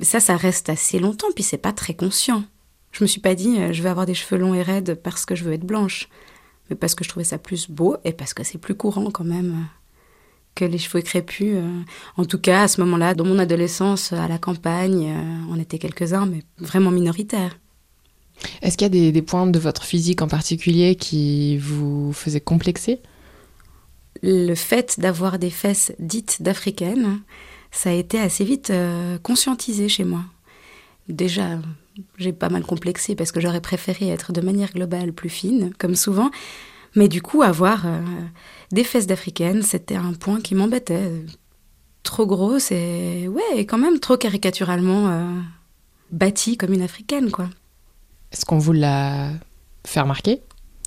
Ça, 0.00 0.20
ça 0.20 0.36
reste 0.36 0.68
assez 0.68 0.98
longtemps, 0.98 1.28
puis 1.34 1.44
c'est 1.44 1.58
pas 1.58 1.72
très 1.72 1.94
conscient. 1.94 2.44
Je 2.92 3.04
me 3.04 3.08
suis 3.08 3.20
pas 3.20 3.34
dit, 3.34 3.58
euh, 3.58 3.72
je 3.72 3.82
vais 3.82 3.88
avoir 3.88 4.06
des 4.06 4.14
cheveux 4.14 4.40
longs 4.40 4.54
et 4.54 4.62
raides 4.62 4.94
parce 5.02 5.26
que 5.26 5.34
je 5.34 5.44
veux 5.44 5.52
être 5.52 5.66
blanche, 5.66 6.08
mais 6.68 6.76
parce 6.76 6.94
que 6.94 7.04
je 7.04 7.08
trouvais 7.08 7.24
ça 7.24 7.38
plus 7.38 7.70
beau 7.70 7.96
et 8.04 8.12
parce 8.12 8.34
que 8.34 8.44
c'est 8.44 8.58
plus 8.58 8.74
courant 8.74 9.10
quand 9.10 9.24
même 9.24 9.50
euh, 9.50 9.64
que 10.54 10.64
les 10.64 10.78
cheveux 10.78 11.02
crépus. 11.02 11.56
En 12.16 12.24
tout 12.24 12.38
cas, 12.38 12.62
à 12.62 12.68
ce 12.68 12.80
moment-là, 12.80 13.14
dans 13.14 13.24
mon 13.24 13.38
adolescence, 13.38 14.12
à 14.12 14.26
la 14.26 14.38
campagne, 14.38 15.14
on 15.48 15.58
était 15.60 15.78
quelques-uns, 15.78 16.26
mais 16.26 16.42
vraiment 16.58 16.90
minoritaires. 16.90 17.59
Est-ce 18.62 18.76
qu'il 18.76 18.94
y 18.94 19.08
a 19.08 19.10
des, 19.12 19.22
points 19.22 19.46
de 19.46 19.58
votre 19.58 19.84
physique 19.84 20.22
en 20.22 20.28
particulier 20.28 20.94
qui 20.94 21.58
vous 21.58 22.12
faisaient 22.12 22.40
complexer? 22.40 23.00
Le 24.22 24.54
fait 24.54 24.98
d'avoir 25.00 25.38
des 25.38 25.50
fesses 25.50 25.92
dites 25.98 26.42
d'africaines, 26.42 27.20
ça 27.70 27.90
a 27.90 27.92
été 27.92 28.18
assez 28.18 28.44
vite 28.44 28.70
euh, 28.70 29.18
conscientisé 29.18 29.88
chez 29.88 30.04
moi. 30.04 30.22
Déjà, 31.08 31.58
j'ai 32.18 32.32
pas 32.32 32.48
mal 32.48 32.64
complexé 32.64 33.14
parce 33.14 33.32
que 33.32 33.40
j'aurais 33.40 33.60
préféré 33.60 34.08
être 34.08 34.32
de 34.32 34.40
manière 34.40 34.72
globale 34.72 35.12
plus 35.12 35.28
fine, 35.28 35.72
comme 35.78 35.94
souvent. 35.94 36.30
Mais 36.96 37.08
du 37.08 37.22
coup, 37.22 37.42
avoir 37.42 37.86
euh, 37.86 38.00
des 38.72 38.84
fesses 38.84 39.06
d'africaines, 39.06 39.62
c'était 39.62 39.96
un 39.96 40.12
point 40.12 40.40
qui 40.40 40.54
m'embêtait. 40.54 41.10
Trop 42.02 42.26
grosse 42.26 42.72
et, 42.72 43.28
ouais, 43.28 43.66
quand 43.66 43.78
même 43.78 44.00
trop 44.00 44.16
caricaturalement 44.16 45.08
euh, 45.08 45.40
bâtie 46.10 46.56
comme 46.56 46.72
une 46.72 46.82
africaine, 46.82 47.30
quoi. 47.30 47.48
Est-ce 48.32 48.44
qu'on 48.44 48.58
vous 48.58 48.72
l'a 48.72 49.30
fait 49.86 50.00
remarquer 50.00 50.40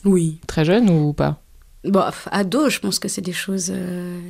Oui. 0.06 0.40
Très 0.48 0.66
jeune 0.66 0.90
ou 0.90 1.13
pas 1.13 1.42
Bon, 1.84 2.04
ado, 2.31 2.69
je 2.69 2.80
pense 2.80 2.98
que 2.98 3.10
c'est 3.10 3.22
des 3.22 3.34
choses 3.34 3.69
euh, 3.69 4.22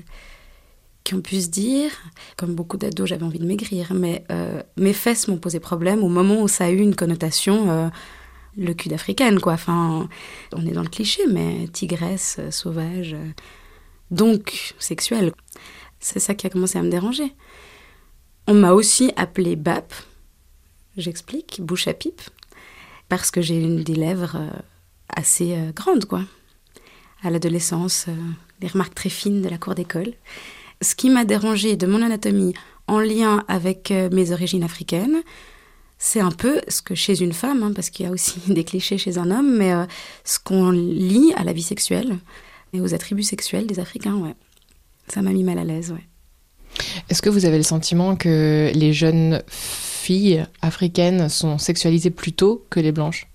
qui 1.04 1.14
ont 1.14 1.22
pu 1.22 1.40
se 1.40 1.50
dire. 1.50 1.92
Comme 2.36 2.56
beaucoup 2.56 2.78
d'ados, 2.78 3.08
j'avais 3.08 3.24
envie 3.24 3.40
de 3.40 3.46
maigrir, 3.46 3.94
mais 3.94 4.24
euh, 4.32 4.64
mes 4.76 4.94
fesses 4.94 5.28
m'ont 5.28 5.38
posé 5.38 5.60
problème 5.60 6.04
au 6.04 6.10
moment 6.10 6.42
où 6.42 6.48
ça 6.48 6.66
a 6.66 6.70
eu 6.72 6.80
une 6.80 6.96
connotation 6.96 7.70
euh, 7.70 7.90
le 8.58 8.74
cul 8.74 8.90
d'africaine, 8.90 9.40
quoi. 9.40 9.54
Enfin, 9.54 10.10
on 10.54 10.66
est 10.66 10.72
dans 10.72 10.82
le 10.82 10.90
cliché, 10.90 11.22
mais 11.32 11.68
tigresse, 11.72 12.40
sauvage, 12.50 13.16
donc 14.10 14.74
sexuelle. 14.80 15.32
C'est 16.00 16.20
ça 16.20 16.34
qui 16.34 16.48
a 16.48 16.50
commencé 16.50 16.80
à 16.80 16.82
me 16.82 16.90
déranger. 16.90 17.34
On 18.48 18.54
m'a 18.56 18.74
aussi 18.74 19.12
appelé 19.16 19.56
BAP, 19.56 19.94
j'explique, 20.98 21.62
bouche 21.62 21.88
à 21.88 21.94
pipe 21.94 22.22
parce 23.18 23.32
que 23.32 23.42
j'ai 23.42 23.58
une 23.58 23.84
des 23.84 23.94
lèvres 23.94 24.38
euh, 24.38 24.50
assez 25.08 25.54
euh, 25.54 25.72
grandes, 25.72 26.06
quoi. 26.06 26.24
À 27.22 27.30
l'adolescence, 27.30 28.06
euh, 28.08 28.16
des 28.60 28.68
remarques 28.68 28.96
très 28.96 29.10
fines 29.10 29.42
de 29.42 29.50
la 29.50 29.60
cour 29.60 29.76
d'école. 29.76 30.14
Ce 30.82 30.96
qui 30.96 31.12
m'a 31.12 31.24
dérangé 31.24 31.76
de 31.76 31.86
mon 31.86 32.02
anatomie 32.02 32.54
en 32.88 33.00
lien 33.00 33.46
avec 33.48 33.94
mes 34.12 34.32
origines 34.32 34.64
africaines, 34.64 35.22
c'est 36.00 36.20
un 36.20 36.32
peu 36.32 36.60
ce 36.68 36.82
que 36.82 36.96
chez 36.96 37.22
une 37.22 37.32
femme, 37.32 37.64
hein, 37.64 37.72
parce 37.74 37.90
qu'il 37.92 38.06
y 38.06 38.10
a 38.10 38.12
aussi 38.12 38.40
des 38.48 38.64
clichés 38.64 38.98
chez 38.98 39.18
un 39.18 39.30
homme, 39.32 39.58
mais 39.58 39.72
ce 40.26 40.40
qu'on 40.40 40.72
lie 40.72 41.34
à 41.38 41.44
la 41.44 41.54
vie 41.54 41.62
sexuelle 41.62 42.18
et 42.74 42.82
aux 42.82 42.94
attributs 42.94 43.24
sexuels 43.24 43.68
des 43.68 43.80
Africains, 43.80 44.16
ouais. 44.16 44.34
Ça 45.08 45.22
m'a 45.22 45.32
mis 45.32 45.44
mal 45.44 45.60
à 45.60 45.64
l'aise, 45.64 45.92
ouais. 45.92 46.08
Est-ce 47.10 47.22
que 47.22 47.30
vous 47.30 47.46
avez 47.46 47.58
le 47.58 47.64
sentiment 47.64 48.16
que 48.16 48.72
les 48.74 48.92
jeunes 48.92 49.44
filles 50.04 50.46
africaines 50.62 51.30
sont 51.30 51.58
sexualisées 51.58 52.10
plus 52.10 52.34
tôt 52.34 52.66
que 52.70 52.82
les 52.82 52.92
blanches 52.92 53.28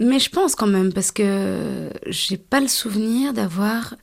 Mais 0.00 0.18
je 0.18 0.28
pense 0.28 0.54
quand 0.54 0.66
même, 0.66 0.92
parce 0.92 1.12
que 1.12 1.90
j'ai 2.06 2.36
pas 2.36 2.60
le 2.60 2.68
souvenir 2.68 3.32
d'avoir 3.32 3.94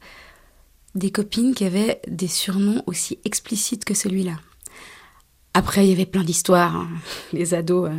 des 0.96 1.12
copines 1.12 1.54
qui 1.54 1.66
avaient 1.66 2.02
des 2.08 2.28
surnoms 2.28 2.82
aussi 2.88 3.20
explicites 3.24 3.86
que 3.86 3.94
celui-là. 3.94 4.34
Après, 5.54 5.86
il 5.86 5.90
y 5.90 5.94
avait 5.94 6.08
plein 6.08 6.24
d'histoires, 6.24 6.76
hein. 6.76 6.90
les 7.34 7.54
ados. 7.54 7.90
Euh, 7.90 7.94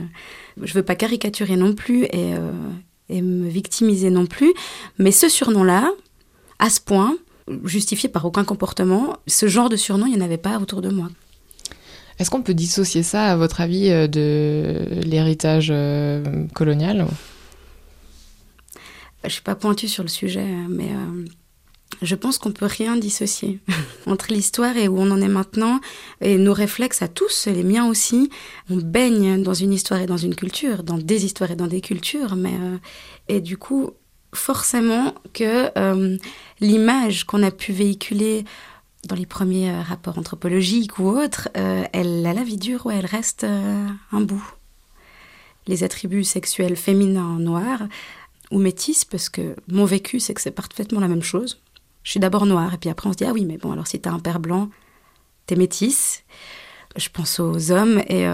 je 0.63 0.75
veux 0.75 0.83
pas 0.83 0.97
caricaturer 0.97 1.57
non 1.57 1.75
plus 1.75 2.05
et, 2.05 2.35
euh, 2.35 2.51
et 3.09 3.23
me 3.23 3.49
victimiser 3.49 4.11
non 4.11 4.27
plus, 4.27 4.53
mais 4.99 5.13
ce 5.13 5.29
surnom-là, 5.29 5.91
à 6.59 6.71
ce 6.71 6.81
point, 6.81 7.17
justifié 7.65 8.09
par 8.09 8.25
aucun 8.25 8.45
comportement, 8.45 9.17
ce 9.27 9.47
genre 9.47 9.69
de 9.69 9.77
surnom, 9.77 10.07
il 10.07 10.15
n'y 10.15 10.21
en 10.21 10.25
avait 10.25 10.39
pas 10.39 10.59
autour 10.59 10.81
de 10.83 10.91
moi. 10.91 11.09
Est-ce 12.21 12.31
qu'on 12.31 12.43
peut 12.43 12.55
dissocier 12.55 13.03
ça, 13.03 13.33
à 13.33 13.37
votre 13.37 13.63
avis, 13.63 13.89
euh, 13.89 14.07
de 14.07 15.01
l'héritage 15.07 15.69
euh, 15.71 16.45
colonial 16.53 17.07
Je 19.23 19.29
ne 19.29 19.31
suis 19.31 19.43
pas 19.43 19.55
pointue 19.55 19.89
sur 19.89 20.03
le 20.03 20.11
sujet, 20.11 20.47
mais 20.69 20.91
euh, 20.91 21.25
je 22.03 22.15
pense 22.15 22.37
qu'on 22.37 22.53
peut 22.53 22.67
rien 22.67 22.97
dissocier 22.97 23.59
entre 24.07 24.35
l'histoire 24.35 24.77
et 24.77 24.87
où 24.87 25.01
on 25.01 25.11
en 25.11 25.23
est 25.23 25.29
maintenant, 25.29 25.81
et 26.21 26.37
nos 26.37 26.53
réflexes 26.53 27.01
à 27.01 27.09
tous, 27.09 27.47
les 27.47 27.63
miens 27.63 27.89
aussi. 27.89 28.29
On 28.69 28.77
baigne 28.77 29.43
dans 29.43 29.55
une 29.55 29.73
histoire 29.73 30.03
et 30.03 30.07
dans 30.07 30.19
une 30.19 30.35
culture, 30.35 30.83
dans 30.83 30.99
des 30.99 31.25
histoires 31.25 31.51
et 31.53 31.57
dans 31.57 31.69
des 31.69 31.81
cultures, 31.81 32.37
mais 32.37 32.53
et 33.29 33.41
du 33.41 33.57
coup, 33.57 33.93
forcément 34.35 35.15
que 35.33 35.71
l'image 36.61 37.25
qu'on 37.25 37.43
a 37.43 37.51
pu 37.51 37.73
véhiculer 37.73 38.45
dans 39.07 39.17
les 39.17 39.27
premiers 39.27 39.71
euh, 39.71 39.83
rapports 39.83 40.19
anthropologiques 40.19 40.99
ou 40.99 41.09
autres, 41.09 41.49
euh, 41.57 41.85
elle 41.93 42.25
a 42.27 42.33
la 42.33 42.45
vie 42.45 42.57
dure, 42.57 42.87
ouais, 42.87 42.97
elle 42.97 43.07
reste 43.07 43.45
euh, 43.45 43.87
un 44.13 44.21
bout. 44.21 44.45
Les 45.67 45.85
attributs 45.85 46.25
sexuels 46.25 46.77
féminins 46.77 47.39
noirs 47.39 47.83
ou 48.51 48.59
métis, 48.59 49.05
parce 49.05 49.29
que 49.29 49.55
mon 49.69 49.85
vécu, 49.85 50.21
c'est 50.21 50.35
que 50.35 50.41
c'est 50.41 50.51
parfaitement 50.51 51.01
la 51.01 51.09
même 51.09 51.23
chose. 51.23 51.61
Je 52.03 52.11
suis 52.11 52.21
d'abord 52.21 52.47
noire, 52.47 52.75
et 52.75 52.79
puis 52.79 52.91
après 52.91 53.09
on 53.09 53.13
se 53.13 53.19
dit, 53.19 53.25
ah 53.25 53.33
oui, 53.33 53.45
mais 53.45 53.59
bon, 53.59 53.73
alors 53.73 53.87
si 53.87 54.01
t'as 54.01 54.11
un 54.11 54.19
père 54.19 54.41
blanc, 54.41 54.71
t'es 55.47 55.57
métisse. 55.57 56.25
Je 56.97 57.09
pense 57.09 57.39
aux 57.39 57.71
hommes 57.71 58.03
et 58.09 58.27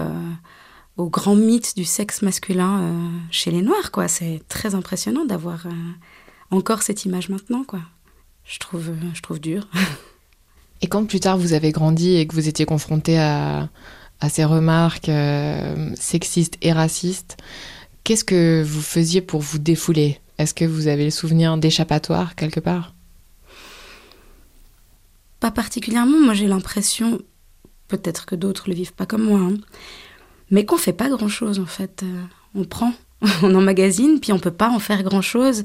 au 0.95 1.09
grand 1.09 1.35
mythe 1.35 1.75
du 1.75 1.85
sexe 1.85 2.23
masculin 2.23 3.11
chez 3.29 3.51
les 3.51 3.61
noirs, 3.61 3.91
quoi. 3.91 4.07
C'est 4.07 4.41
très 4.47 4.73
impressionnant 4.73 5.25
d'avoir 5.25 5.67
encore 6.49 6.81
cette 6.81 7.05
image 7.05 7.29
maintenant, 7.29 7.63
quoi. 7.63 7.81
Je 8.45 8.57
trouve, 8.57 8.89
je 9.13 9.21
trouve 9.21 9.39
dur. 9.39 9.67
Et 10.81 10.87
quand 10.87 11.05
plus 11.05 11.19
tard 11.19 11.37
vous 11.37 11.53
avez 11.53 11.71
grandi 11.71 12.15
et 12.15 12.27
que 12.27 12.35
vous 12.35 12.47
étiez 12.47 12.65
confronté 12.65 13.19
à, 13.19 13.69
ces 14.29 14.45
remarques 14.45 15.09
euh, 15.09 15.91
sexistes 15.95 16.57
et 16.61 16.71
racistes, 16.71 17.37
qu'est-ce 18.03 18.23
que 18.23 18.63
vous 18.63 18.81
faisiez 18.81 19.21
pour 19.21 19.41
vous 19.41 19.59
défouler? 19.59 20.19
Est-ce 20.37 20.53
que 20.53 20.65
vous 20.65 20.87
avez 20.87 21.05
le 21.05 21.11
souvenir 21.11 21.57
d'échappatoire 21.57 22.35
quelque 22.35 22.59
part? 22.59 22.93
Pas 25.39 25.51
particulièrement. 25.51 26.19
Moi, 26.19 26.33
j'ai 26.33 26.47
l'impression, 26.47 27.21
peut-être 27.87 28.25
que 28.25 28.35
d'autres 28.35 28.69
le 28.69 28.75
vivent 28.75 28.93
pas 28.93 29.05
comme 29.05 29.23
moi, 29.23 29.39
hein, 29.39 29.57
mais 30.49 30.65
qu'on 30.65 30.77
fait 30.77 30.93
pas 30.93 31.09
grand-chose 31.09 31.59
en 31.59 31.65
fait. 31.65 32.03
Euh, 32.03 32.23
on 32.55 32.63
prend, 32.63 32.93
on 33.43 33.53
emmagasine, 33.55 34.19
puis 34.19 34.31
on 34.31 34.39
peut 34.39 34.51
pas 34.51 34.69
en 34.69 34.79
faire 34.79 35.03
grand-chose. 35.03 35.63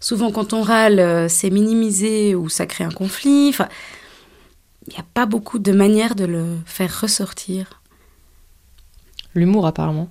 Souvent, 0.00 0.30
quand 0.30 0.52
on 0.52 0.62
râle, 0.62 0.98
euh, 0.98 1.28
c'est 1.28 1.50
minimisé 1.50 2.34
ou 2.34 2.48
ça 2.48 2.66
crée 2.66 2.84
un 2.84 2.90
conflit. 2.90 3.54
Il 4.86 4.92
n'y 4.92 4.98
a 4.98 5.04
pas 5.14 5.26
beaucoup 5.26 5.58
de 5.58 5.72
manières 5.72 6.14
de 6.14 6.24
le 6.24 6.56
faire 6.64 7.00
ressortir. 7.00 7.80
L'humour, 9.34 9.66
apparemment. 9.66 10.10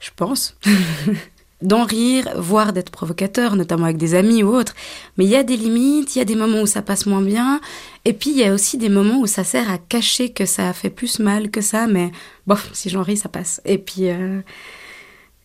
Je 0.00 0.10
pense. 0.14 0.56
D'en 1.62 1.84
rire, 1.84 2.28
voire 2.36 2.72
d'être 2.72 2.90
provocateur, 2.90 3.56
notamment 3.56 3.86
avec 3.86 3.96
des 3.96 4.14
amis 4.14 4.44
ou 4.44 4.54
autres. 4.54 4.74
Mais 5.16 5.24
il 5.24 5.30
y 5.30 5.36
a 5.36 5.42
des 5.42 5.56
limites, 5.56 6.14
il 6.14 6.20
y 6.20 6.22
a 6.22 6.24
des 6.24 6.36
moments 6.36 6.60
où 6.60 6.66
ça 6.66 6.82
passe 6.82 7.04
moins 7.04 7.20
bien. 7.20 7.60
Et 8.04 8.12
puis, 8.12 8.30
il 8.30 8.36
y 8.36 8.44
a 8.44 8.54
aussi 8.54 8.78
des 8.78 8.88
moments 8.88 9.18
où 9.18 9.26
ça 9.26 9.42
sert 9.42 9.68
à 9.68 9.76
cacher 9.76 10.32
que 10.32 10.46
ça 10.46 10.68
a 10.68 10.72
fait 10.72 10.90
plus 10.90 11.18
mal 11.18 11.50
que 11.50 11.60
ça. 11.60 11.88
Mais 11.88 12.12
bof, 12.46 12.70
si 12.74 12.90
j'en 12.90 13.02
ris, 13.02 13.16
ça 13.16 13.28
passe. 13.28 13.60
Et 13.64 13.78
puis, 13.78 14.08
euh, 14.08 14.40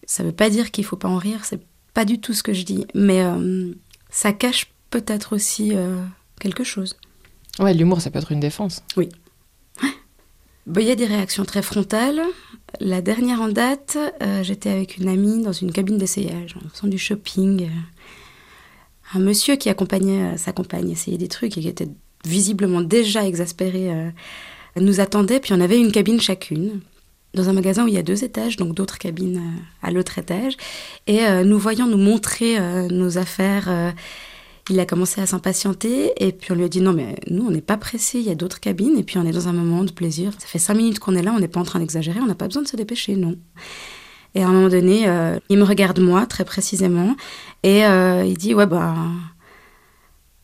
ça 0.05 0.22
ne 0.22 0.27
veut 0.27 0.36
pas 0.36 0.51
dire 0.51 0.70
qu'il 0.70 0.86
faut 0.86 0.98
pas 0.98 1.10
en 1.10 1.17
rire. 1.17 1.46
C'est 1.46 1.62
pas 1.96 2.05
du 2.05 2.22
tout 2.22 2.34
ce 2.34 2.43
que 2.43 2.53
je 2.53 2.63
dis. 2.63 2.86
Mais 2.93 3.24
euh, 3.24 3.74
ça 4.12 4.34
cache 4.34 4.72
peut-être 4.91 5.34
aussi 5.36 5.75
euh, 5.75 5.98
quelque 6.39 6.63
chose. 6.63 6.96
Ouais, 7.60 7.74
l'humour, 7.74 8.01
ça 8.01 8.10
peut 8.10 8.19
être 8.19 8.31
une 8.31 8.39
défense. 8.39 8.83
Oui. 8.98 9.10
Bah, 10.65 10.79
il 10.79 10.88
y 10.88 10.91
a 10.91 10.95
des 10.95 11.05
réactions 11.05 11.43
très 11.43 11.62
frontales. 11.62 12.22
La 12.79 13.01
dernière 13.01 13.41
en 13.41 13.50
date, 13.50 13.98
euh, 14.22 14.43
j'étais 14.43 14.69
avec 14.69 14.98
une 14.98 15.10
amie 15.10 15.43
dans 15.43 15.51
une 15.51 15.72
cabine 15.72 15.98
d'essayage, 15.98 16.55
en 16.55 16.69
faisant 16.69 16.88
du 16.88 16.98
shopping. 16.98 17.69
Un 19.13 19.19
monsieur 19.19 19.57
qui 19.57 19.69
accompagnait 19.69 20.33
euh, 20.33 20.38
sa 20.38 20.53
compagne 20.53 20.89
essayer 20.89 21.17
des 21.17 21.27
trucs 21.27 21.57
et 21.57 21.62
qui 21.62 21.67
était 21.67 21.89
visiblement 22.25 22.81
déjà 22.81 23.27
exaspéré 23.27 23.91
euh, 23.91 24.10
nous 24.77 25.01
attendait. 25.01 25.41
Puis 25.41 25.51
on 25.51 25.60
avait 25.60 25.79
une 25.79 25.91
cabine 25.91 26.22
chacune 26.22 26.79
dans 27.33 27.50
un 27.50 27.53
magasin 27.53 27.83
où 27.83 27.88
il 27.88 27.93
y 27.95 27.98
a 27.98 28.03
deux 28.03 28.24
étages, 28.24 28.55
donc 28.55 28.74
d'autres 28.74 29.00
cabines 29.00 29.41
à 29.81 29.91
l'autre 29.91 30.17
étage. 30.19 30.55
Et 31.07 31.22
nous 31.43 31.57
voyons 31.57 31.88
nous 31.88 31.98
montrer 31.98 32.60
nos 32.89 33.17
affaires 33.17 33.93
il 34.70 34.79
a 34.79 34.86
commencé 34.86 35.20
à 35.20 35.25
s'impatienter 35.25 36.13
et 36.24 36.32
puis 36.32 36.51
on 36.51 36.55
lui 36.55 36.63
a 36.63 36.70
dit 36.70 36.82
non 36.82 36.93
mais 36.93 37.15
nous 37.29 37.46
on 37.46 37.51
n'est 37.51 37.62
pas 37.62 37.77
pressé, 37.77 38.20
il 38.20 38.25
y 38.25 38.32
a 38.32 38.36
d'autres 38.36 38.60
cabines 38.60 38.98
et 38.98 39.03
puis 39.03 39.17
on 39.17 39.25
est 39.25 39.32
dans 39.32 39.48
un 39.48 39.53
moment 39.53 39.84
de 39.84 39.91
plaisir. 39.91 40.32
Ça 40.39 40.48
fait 40.48 40.60
cinq 40.60 40.75
minutes 40.75 41.00
qu'on 41.00 41.15
est 41.15 41.22
là, 41.22 41.34
on 41.36 41.39
n'est 41.39 41.48
pas 41.48 41.60
en 41.60 41.65
train 41.65 41.79
d'exagérer, 41.79 42.20
on 42.22 42.25
n'a 42.25 42.36
pas 42.36 42.48
besoin 42.48 42.63
de 42.63 42.67
se 42.67 42.77
dépêcher, 42.77 43.15
non. 43.15 43.36
Et 44.36 44.43
à 44.43 44.48
un 44.48 44.51
moment 44.51 44.70
donné, 44.70 45.08
euh, 45.08 45.38
il 45.50 45.58
me 45.58 45.63
regarde 45.63 46.00
moi 46.00 46.25
très 46.25 46.46
précisément 46.46 47.15
et 47.62 47.86
euh, 47.86 48.24
il 48.25 48.38
dit 48.38 48.55
ouais 48.55 48.65
bah 48.65 48.96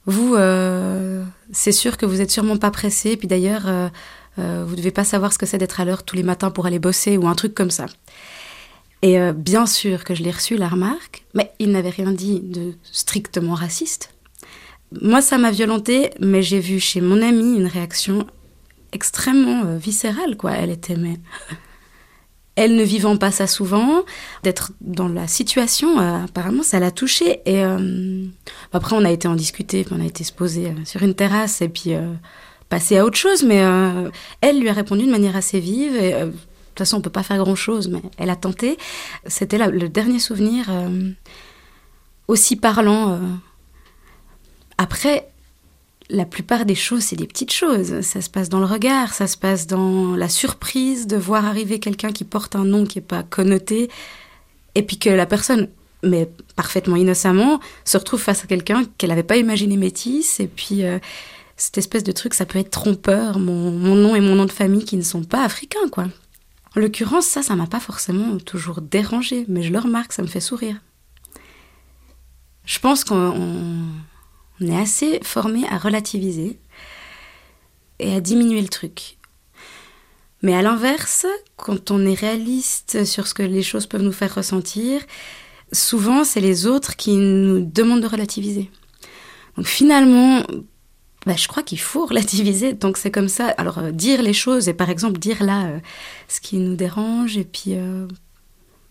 vous 0.06 0.36
euh, 0.36 1.24
c'est 1.52 1.72
sûr 1.72 1.98
que 1.98 2.06
vous 2.06 2.22
êtes 2.22 2.32
sûrement 2.32 2.58
pas 2.58 2.72
pressé 2.72 3.18
puis 3.18 3.28
d'ailleurs 3.28 3.70
vous 4.38 4.76
devez 4.78 4.92
pas 4.92 5.04
savoir 5.04 5.34
ce 5.34 5.38
que 5.38 5.46
c'est 5.46 5.58
d'être 5.58 5.82
à 5.82 5.86
l'heure 5.86 6.04
tous 6.04 6.16
les 6.16 6.24
matins 6.24 6.50
pour 6.50 6.66
aller 6.66 6.80
bosser 6.80 7.18
ou 7.18 7.28
un 7.28 7.36
truc 7.36 7.54
comme 7.54 7.72
ça. 7.72 7.88
Et 9.02 9.20
euh, 9.20 9.34
bien 9.34 9.66
sûr 9.66 10.04
que 10.04 10.14
je 10.14 10.24
l'ai 10.24 10.32
reçu, 10.32 10.58
la 10.58 10.68
remarque, 10.68 11.24
mais 11.34 11.52
il 11.60 11.72
n'avait 11.72 11.90
rien 11.90 12.12
dit 12.12 12.42
de 12.42 12.74
strictement 12.84 13.54
raciste. 13.54 14.14
Moi, 15.02 15.22
ça 15.22 15.38
m'a 15.38 15.52
violenté, 15.52 16.12
mais 16.20 16.42
j'ai 16.42 16.60
vu 16.60 16.80
chez 16.80 17.00
mon 17.00 17.22
amie 17.22 17.56
une 17.56 17.68
réaction 17.68 18.28
extrêmement 18.92 19.64
euh, 19.66 19.78
viscérale, 19.78 20.36
quoi. 20.36 20.52
Elle 20.52 20.72
était, 20.72 20.96
mais. 20.96 21.20
Elle 22.56 22.76
ne 22.76 22.84
vivant 22.84 23.16
pas 23.16 23.32
ça 23.32 23.48
souvent, 23.48 24.04
d'être 24.44 24.74
dans 24.82 25.08
la 25.08 25.30
situation, 25.30 25.98
euh, 25.98 26.26
apparemment, 26.26 26.62
ça 26.62 26.78
l'a 26.82 26.92
touchée. 26.92 27.40
Et 27.46 27.64
après, 28.74 28.98
on 28.98 29.06
a 29.06 29.12
été 29.12 29.30
en 29.30 29.36
discuter, 29.36 29.86
on 29.92 30.02
a 30.02 30.04
été 30.04 30.26
se 30.26 30.34
poser 30.34 30.74
sur 30.84 31.02
une 31.02 31.14
terrasse 31.14 31.62
et 31.62 31.70
puis 31.70 31.94
passer 32.68 32.98
à 32.98 33.06
autre 33.06 33.16
chose, 33.16 33.44
mais 33.44 33.64
elle 34.42 34.60
lui 34.60 34.68
a 34.68 34.74
répondu 34.74 35.06
de 35.06 35.12
manière 35.12 35.38
assez 35.38 35.62
vive. 35.62 35.94
Toute 36.80 36.88
façon, 36.88 36.98
on 36.98 37.02
peut 37.02 37.10
pas 37.10 37.24
faire 37.24 37.38
grand-chose, 37.38 37.88
mais 37.90 38.02
elle 38.18 38.30
a 38.30 38.36
tenté. 38.36 38.78
C'était 39.26 39.58
le 39.58 39.90
dernier 39.90 40.20
souvenir 40.20 40.68
euh, 40.70 41.12
aussi 42.28 42.56
parlant. 42.56 43.14
Euh. 43.14 43.20
Après, 44.78 45.30
la 46.10 46.26
plupart 46.26 46.66
des 46.66 46.76
choses, 46.76 47.04
c'est 47.04 47.16
des 47.16 47.28
petites 47.28 47.54
choses. 47.54 48.02
Ça 48.02 48.22
se 48.22 48.30
passe 48.30 48.50
dans 48.50 48.60
le 48.60 48.66
regard, 48.66 49.14
ça 49.14 49.28
se 49.28 49.38
passe 49.38 49.68
dans 49.68 50.16
la 50.16 50.30
surprise 50.30 51.08
de 51.08 51.18
voir 51.18 51.46
arriver 51.46 51.80
quelqu'un 51.80 52.12
qui 52.12 52.24
porte 52.24 52.56
un 52.56 52.66
nom 52.66 52.86
qui 52.86 52.98
n'est 52.98 53.06
pas 53.06 53.24
connoté, 53.24 53.90
et 54.76 54.84
puis 54.84 54.98
que 54.98 55.10
la 55.10 55.26
personne, 55.26 55.70
mais 56.04 56.30
parfaitement 56.56 56.96
innocemment, 56.96 57.60
se 57.86 57.98
retrouve 57.98 58.22
face 58.22 58.44
à 58.44 58.48
quelqu'un 58.48 58.84
qu'elle 58.98 59.10
n'avait 59.10 59.24
pas 59.24 59.38
imaginé 59.38 59.78
métisse, 59.78 60.40
et 60.40 60.48
puis 60.48 60.84
euh, 60.84 60.98
cette 61.58 61.78
espèce 61.78 62.04
de 62.04 62.12
truc, 62.12 62.34
ça 62.34 62.46
peut 62.46 62.60
être 62.60 62.72
trompeur, 62.72 63.38
mon, 63.38 63.72
mon, 63.72 63.96
nom 63.96 64.16
et 64.16 64.22
mon 64.22 64.36
nom 64.36 64.46
de 64.46 64.52
famille 64.52 64.86
qui 64.86 64.98
ne 64.98 65.04
sont 65.04 65.24
pas 65.24 65.44
africains, 65.44 65.90
quoi. 65.92 66.08
En 66.76 66.80
l'occurrence, 66.80 67.26
ça, 67.26 67.42
ça 67.42 67.56
m'a 67.56 67.68
pas 67.68 67.80
forcément 67.80 68.38
toujours 68.38 68.82
dérangé, 68.82 69.46
mais 69.48 69.64
je 69.64 69.72
le 69.72 69.80
remarque, 69.80 70.14
ça 70.14 70.22
me 70.22 70.28
fait 70.28 70.40
sourire. 70.40 70.80
Je 72.66 72.80
pense 72.80 73.04
qu'on 73.04 73.88
est 74.62 74.76
assez 74.76 75.20
formé 75.24 75.68
à 75.70 75.78
relativiser 75.78 76.60
et 77.98 78.14
à 78.14 78.22
diminuer 78.22 78.62
le 78.62 78.68
truc. 78.68 79.18
Mais 80.42 80.54
à 80.54 80.62
l'inverse, 80.62 81.26
quand 81.58 81.92
on 81.92 82.06
est 82.06 82.14
réaliste 82.14 83.04
sur 83.06 83.28
ce 83.28 83.34
que 83.34 83.44
les 83.44 83.64
choses 83.64 83.88
peuvent 83.88 84.04
nous 84.04 84.12
faire 84.12 84.36
ressentir, 84.36 85.02
souvent 85.72 86.24
c'est 86.24 86.40
les 86.40 86.68
autres 86.68 86.96
qui 86.96 87.16
nous 87.18 87.66
demandent 87.66 88.02
de 88.02 88.08
relativiser. 88.08 88.70
Donc 89.58 89.66
finalement, 89.66 90.44
bah, 91.26 91.36
je 91.36 91.48
crois 91.48 91.64
qu'il 91.64 91.80
faut 91.80 92.06
relativiser. 92.08 92.74
Donc 92.74 92.98
c'est 92.98 93.12
comme 93.12 93.28
ça. 93.28 93.48
Alors 93.58 93.80
euh, 93.80 93.92
dire 93.92 94.22
les 94.22 94.34
choses 94.34 94.70
et 94.70 94.74
par 94.74 94.90
exemple 94.90 95.20
dire 95.20 95.44
là 95.44 95.66
euh, 95.66 95.80
ce 96.28 96.42
qui 96.42 96.58
nous 96.58 96.76
dérange 96.76 97.38
et 97.38 97.44
puis 97.44 97.76
euh, 97.76 98.08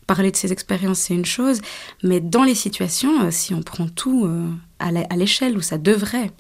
parler 0.07 0.31
de 0.31 0.37
ses 0.37 0.53
expériences 0.53 1.01
c'est 1.01 1.15
une 1.15 1.27
chose, 1.27 1.61
mais 2.03 2.21
dans 2.21 2.45
les 2.45 2.55
situations, 2.55 3.31
si 3.31 3.53
on 3.55 3.63
prend 3.63 3.89
tout 3.89 4.27
à 4.79 5.17
l'échelle 5.17 5.59
où 5.59 5.61
ça 5.61 5.77
devrait 5.77 6.31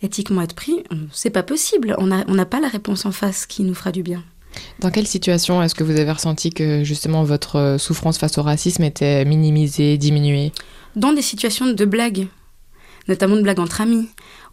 éthiquement 0.00 0.40
être 0.40 0.54
pris, 0.54 0.82
c'est 1.12 1.28
pas 1.28 1.42
possible. 1.42 1.94
On 1.98 2.06
n'a 2.06 2.46
pas 2.46 2.58
la 2.58 2.68
réponse 2.68 3.04
en 3.04 3.12
face 3.12 3.44
qui 3.44 3.64
nous 3.64 3.74
fera 3.74 3.92
du 3.92 4.02
bien. 4.02 4.24
Dans 4.78 4.90
quelle 4.90 5.06
situation 5.06 5.62
est-ce 5.62 5.74
que 5.74 5.84
vous 5.84 6.00
avez 6.00 6.10
ressenti 6.10 6.48
que 6.48 6.84
justement 6.84 7.22
votre 7.22 7.76
souffrance 7.78 8.16
face 8.16 8.38
au 8.38 8.42
racisme 8.42 8.84
était 8.84 9.26
minimisée, 9.26 9.98
diminuée? 9.98 10.52
Dans 10.94 11.12
des 11.12 11.20
situations 11.20 11.66
de 11.66 11.84
blagues, 11.84 12.28
notamment 13.08 13.36
de 13.36 13.42
blagues 13.42 13.60
entre 13.60 13.82
amis, 13.82 14.08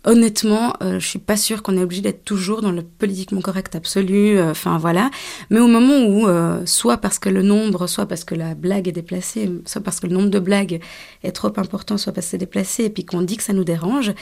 honnêtement, 0.05 0.73
euh, 0.81 0.99
je 0.99 1.07
suis 1.07 1.19
pas 1.19 1.37
sûre 1.37 1.63
qu'on 1.63 1.77
est 1.77 1.83
obligé 1.83 2.01
d'être 2.01 2.23
toujours 2.25 2.61
dans 2.61 2.71
le 2.71 2.83
politiquement 2.83 3.41
correct 3.41 3.75
absolu. 3.75 4.37
Euh, 4.37 4.51
enfin 4.51 4.77
voilà. 4.77 5.09
Mais 5.49 5.59
au 5.59 5.67
moment 5.67 6.05
où, 6.05 6.27
euh, 6.27 6.65
soit 6.65 6.97
parce 6.97 7.19
que 7.19 7.29
le 7.29 7.41
nombre, 7.41 7.87
soit 7.87 8.05
parce 8.05 8.23
que 8.23 8.35
la 8.35 8.55
blague 8.55 8.87
est 8.87 8.93
déplacée, 8.93 9.51
soit 9.65 9.81
parce 9.81 9.99
que 9.99 10.07
le 10.07 10.13
nombre 10.13 10.29
de 10.29 10.39
blagues 10.39 10.81
est 11.23 11.31
trop 11.31 11.53
important, 11.57 11.97
soit 11.97 12.13
parce 12.13 12.27
que 12.27 12.31
c'est 12.31 12.37
déplacé, 12.37 12.85
et 12.85 12.89
puis 12.89 13.05
qu'on 13.05 13.21
dit 13.21 13.37
que 13.37 13.43
ça 13.43 13.53
nous 13.53 13.63
dérange, 13.63 14.13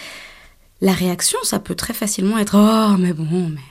la 0.81 0.93
réaction, 0.93 1.39
ça 1.43 1.59
peut 1.59 1.75
très 1.75 1.93
facilement 1.93 2.37
être 2.37 2.55
oh 2.57 2.97
mais 2.97 3.13
bon, 3.13 3.49
mais 3.49 3.61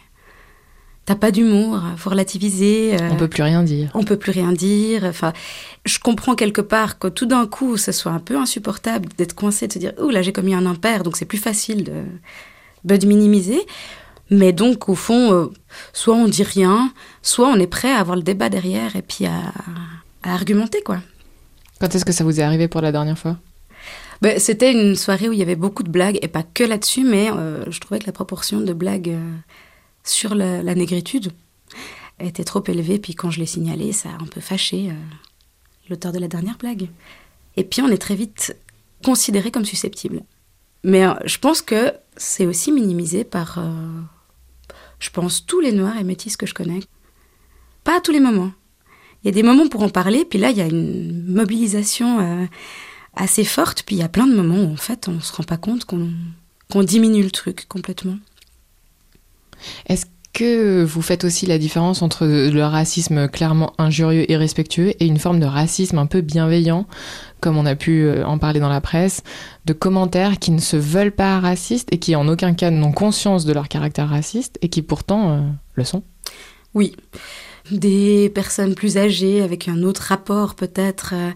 t'as 1.04 1.14
pas 1.16 1.30
d'humour, 1.30 1.80
faut 1.96 2.10
relativiser. 2.10 2.96
on 3.10 3.16
peut 3.16 3.28
plus 3.28 3.42
rien 3.42 3.62
dire. 3.62 3.90
On 3.94 4.04
peut 4.04 4.16
plus 4.16 4.32
rien 4.32 4.52
dire. 4.52 5.04
Enfin, 5.04 5.32
je 5.84 5.98
comprends 5.98 6.34
quelque 6.34 6.60
part 6.60 6.98
que 6.98 7.08
tout 7.08 7.26
d'un 7.26 7.46
coup, 7.46 7.76
ce 7.76 7.92
soit 7.92 8.12
un 8.12 8.20
peu 8.20 8.36
insupportable 8.36 9.08
d'être 9.18 9.34
coincé, 9.34 9.66
de 9.66 9.72
se 9.72 9.78
dire, 9.78 9.92
oh 9.98 10.10
là, 10.10 10.22
j'ai 10.22 10.32
commis 10.32 10.54
un 10.54 10.66
impair, 10.66 11.02
donc 11.02 11.16
c'est 11.16 11.24
plus 11.24 11.38
facile 11.38 11.84
de, 11.84 12.04
bah, 12.84 12.98
de 12.98 13.06
minimiser. 13.06 13.60
Mais 14.30 14.52
donc, 14.52 14.88
au 14.88 14.94
fond, 14.94 15.32
euh, 15.32 15.46
soit 15.92 16.14
on 16.14 16.28
dit 16.28 16.44
rien, 16.44 16.92
soit 17.20 17.48
on 17.48 17.56
est 17.56 17.66
prêt 17.66 17.92
à 17.92 17.98
avoir 17.98 18.16
le 18.16 18.22
débat 18.22 18.48
derrière 18.48 18.94
et 18.94 19.02
puis 19.02 19.26
à, 19.26 19.52
argumenter, 20.22 20.82
quoi. 20.82 20.98
Quand 21.80 21.92
est-ce 21.94 22.04
que 22.04 22.12
ça 22.12 22.24
vous 22.24 22.38
est 22.38 22.42
arrivé 22.42 22.68
pour 22.68 22.80
la 22.80 22.92
dernière 22.92 23.18
fois? 23.18 23.38
Ben, 24.22 24.38
C'était 24.38 24.70
une 24.70 24.94
soirée 24.94 25.28
où 25.28 25.32
il 25.32 25.38
y 25.38 25.42
avait 25.42 25.56
beaucoup 25.56 25.82
de 25.82 25.90
blagues, 25.90 26.18
et 26.22 26.28
pas 26.28 26.42
que 26.42 26.62
là-dessus, 26.62 27.04
mais 27.04 27.30
euh, 27.30 27.64
je 27.70 27.80
trouvais 27.80 27.98
que 27.98 28.06
la 28.06 28.12
proportion 28.12 28.60
de 28.60 28.72
blagues 28.72 29.08
euh, 29.08 29.32
sur 30.04 30.34
la, 30.34 30.74
négritude 30.74 31.32
était 32.18 32.44
trop 32.44 32.62
élevée, 32.66 32.98
puis 32.98 33.14
quand 33.14 33.30
je 33.30 33.40
l'ai 33.40 33.46
signalé, 33.46 33.92
ça 33.92 34.10
a 34.10 34.22
un 34.22 34.26
peu 34.26 34.40
fâché 34.40 34.90
l'auteur 35.88 36.12
de 36.12 36.18
la 36.18 36.28
dernière 36.28 36.56
blague. 36.56 36.88
Et 37.56 37.64
puis 37.64 37.82
on 37.82 37.88
est 37.88 37.98
très 37.98 38.14
vite 38.14 38.56
considéré 39.04 39.50
comme 39.50 39.64
susceptible. 39.64 40.22
Mais 40.84 41.04
euh, 41.04 41.14
je 41.24 41.38
pense 41.38 41.62
que 41.62 41.92
c'est 42.16 42.46
aussi 42.46 42.72
minimisé 42.72 43.24
par, 43.24 43.58
euh, 43.58 44.00
je 44.98 45.10
pense, 45.10 45.44
tous 45.44 45.60
les 45.60 45.72
noirs 45.72 45.98
et 45.98 46.04
métis 46.04 46.36
que 46.36 46.46
je 46.46 46.54
connais. 46.54 46.80
Pas 47.84 47.98
à 47.98 48.00
tous 48.00 48.12
les 48.12 48.20
moments. 48.20 48.52
Il 49.22 49.26
y 49.26 49.28
a 49.28 49.32
des 49.32 49.42
moments 49.42 49.68
pour 49.68 49.82
en 49.82 49.90
parler, 49.90 50.24
puis 50.24 50.38
là, 50.38 50.50
il 50.50 50.56
y 50.56 50.62
a 50.62 50.66
une 50.66 51.26
mobilisation 51.26 52.20
euh, 52.20 52.46
assez 53.14 53.44
forte, 53.44 53.82
puis 53.82 53.96
il 53.96 53.98
y 53.98 54.02
a 54.02 54.08
plein 54.08 54.26
de 54.26 54.34
moments 54.34 54.62
où, 54.62 54.72
en 54.72 54.76
fait, 54.76 55.08
on 55.08 55.12
ne 55.12 55.20
se 55.20 55.32
rend 55.32 55.42
pas 55.42 55.58
compte 55.58 55.84
qu'on 55.84 56.82
diminue 56.82 57.22
le 57.22 57.30
truc 57.30 57.66
complètement. 57.68 58.16
Est-ce 59.86 60.06
que 60.32 60.84
vous 60.84 61.02
faites 61.02 61.24
aussi 61.24 61.46
la 61.46 61.58
différence 61.58 62.02
entre 62.02 62.24
le 62.26 62.62
racisme 62.62 63.28
clairement 63.28 63.72
injurieux 63.78 64.30
et 64.30 64.36
respectueux 64.36 64.90
et 65.00 65.06
une 65.06 65.18
forme 65.18 65.40
de 65.40 65.46
racisme 65.46 65.98
un 65.98 66.06
peu 66.06 66.20
bienveillant, 66.20 66.86
comme 67.40 67.56
on 67.56 67.66
a 67.66 67.74
pu 67.74 68.04
euh, 68.04 68.24
en 68.24 68.38
parler 68.38 68.60
dans 68.60 68.68
la 68.68 68.80
presse, 68.80 69.22
de 69.66 69.72
commentaires 69.72 70.38
qui 70.38 70.52
ne 70.52 70.60
se 70.60 70.76
veulent 70.76 71.12
pas 71.12 71.40
racistes 71.40 71.88
et 71.92 71.98
qui 71.98 72.14
en 72.14 72.28
aucun 72.28 72.54
cas 72.54 72.70
n'ont 72.70 72.92
conscience 72.92 73.44
de 73.44 73.52
leur 73.52 73.68
caractère 73.68 74.08
raciste 74.08 74.58
et 74.62 74.68
qui 74.68 74.82
pourtant 74.82 75.32
euh, 75.32 75.40
le 75.74 75.84
sont? 75.84 76.02
Oui. 76.74 76.94
Des 77.70 78.30
personnes 78.30 78.74
plus 78.74 78.96
âgées 78.96 79.42
avec 79.42 79.68
un 79.68 79.82
autre 79.82 80.02
rapport 80.02 80.54
peut-être 80.54 81.12
euh, 81.14 81.30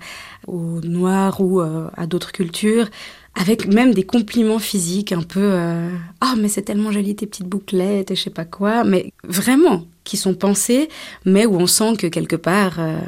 au 0.47 0.81
noir 0.81 1.40
ou 1.40 1.61
à 1.61 2.07
d'autres 2.07 2.33
cultures 2.33 2.88
avec 3.35 3.67
même 3.67 3.95
des 3.95 4.05
compliments 4.05 4.59
physiques 4.59 5.12
un 5.12 5.23
peu 5.23 5.41
euh, 5.43 5.91
oh, 6.25 6.35
mais 6.38 6.49
c'est 6.49 6.62
tellement 6.62 6.93
joli 6.93 7.17
tes 7.17 7.26
petites 7.26 7.49
bouclettes 7.49 8.11
et 8.11 8.17
je 8.17 8.23
sais 8.23 8.31
pas 8.31 8.45
quoi 8.45 8.85
mais 8.85 9.12
vraiment 9.25 9.85
qui 10.05 10.17
sont 10.17 10.35
pensés 10.35 10.88
mais 11.25 11.47
où 11.47 11.57
on 11.57 11.67
sent 11.67 11.97
que 11.99 12.07
quelque 12.07 12.37
part 12.37 12.79
euh, 12.79 12.99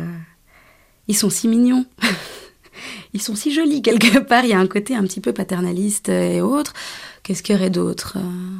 ils 1.08 1.16
sont 1.16 1.30
si 1.30 1.48
mignons. 1.48 1.86
Ils 3.14 3.22
sont 3.22 3.34
si 3.34 3.52
jolis 3.52 3.80
quelque 3.80 4.18
part. 4.28 4.44
Il 4.44 4.50
y 4.50 4.52
a 4.52 4.58
un 4.58 4.66
côté 4.66 4.94
un 4.94 5.02
petit 5.02 5.20
peu 5.20 5.32
paternaliste 5.32 6.10
et 6.10 6.42
autre. 6.42 6.74
Qu'est-ce 7.22 7.42
qu'il 7.42 7.54
y 7.54 7.58
aurait 7.58 7.70
d'autre 7.70 8.18
euh, 8.18 8.56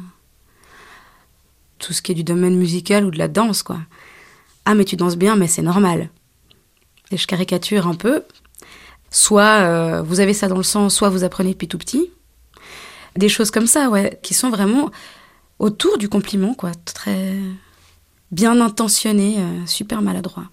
tout 1.79 1.93
ce 1.93 2.01
qui 2.01 2.11
est 2.11 2.15
du 2.15 2.23
domaine 2.23 2.55
musical 2.55 3.05
ou 3.05 3.11
de 3.11 3.19
la 3.19 3.27
danse 3.27 3.61
quoi 3.61 3.79
ah 4.65 4.73
mais 4.73 4.83
tu 4.83 4.95
danses 4.95 5.15
bien 5.15 5.35
mais 5.35 5.47
c'est 5.47 5.61
normal 5.61 6.09
et 7.11 7.17
je 7.17 7.27
caricature 7.27 7.87
un 7.87 7.93
peu 7.93 8.23
Soit 9.11 9.61
euh, 9.61 10.01
vous 10.01 10.19
avez 10.19 10.33
ça 10.33 10.47
dans 10.47 10.57
le 10.57 10.63
sang, 10.63 10.89
soit 10.89 11.09
vous 11.09 11.23
apprenez 11.23 11.51
depuis 11.51 11.67
tout 11.67 11.77
petit. 11.77 12.11
Des 13.15 13.29
choses 13.29 13.51
comme 13.51 13.67
ça, 13.67 13.89
ouais, 13.89 14.19
qui 14.21 14.33
sont 14.33 14.49
vraiment 14.49 14.91
autour 15.59 15.97
du 15.97 16.09
compliment, 16.09 16.53
quoi. 16.53 16.71
Très 16.85 17.35
bien 18.31 18.59
intentionné, 18.59 19.37
euh, 19.39 19.65
super 19.65 20.01
maladroit. 20.01 20.45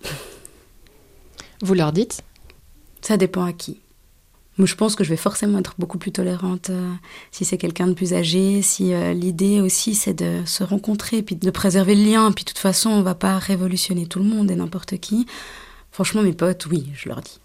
Vous 1.63 1.75
leur 1.75 1.93
dites? 1.93 2.23
Ça 3.03 3.17
dépend 3.17 3.45
à 3.45 3.53
qui. 3.53 3.81
Moi, 4.57 4.67
je 4.67 4.77
pense 4.77 4.95
que 4.95 5.03
je 5.03 5.11
vais 5.11 5.17
forcément 5.17 5.59
être 5.59 5.75
beaucoup 5.79 5.99
plus 5.99 6.13
tolérante 6.13 6.71
euh, 6.71 6.93
si 7.33 7.45
c'est 7.45 7.59
quelqu'un 7.59 7.89
de 7.89 7.93
plus 7.93 8.15
âgé, 8.15 8.63
si 8.63 8.93
l'idée 9.15 9.61
aussi 9.61 9.97
c'est 9.97 10.15
de 10.15 10.43
se 10.47 10.63
rencontrer, 10.63 11.23
puis 11.23 11.35
de 11.35 11.51
préserver 11.51 11.97
le 11.97 12.05
lien, 12.05 12.31
puis 12.31 12.45
de 12.45 12.51
toute 12.51 12.59
façon 12.59 12.91
on 12.91 13.03
va 13.03 13.17
pas 13.17 13.37
révolutionner 13.39 14.07
tout 14.07 14.21
le 14.21 14.27
monde 14.27 14.51
et 14.53 14.55
n'importe 14.55 14.99
qui. 14.99 15.27
Franchement, 15.91 16.23
mes 16.23 16.33
potes, 16.33 16.67
oui, 16.67 16.89
je 16.95 17.09
leur 17.09 17.21
dis 17.21 17.41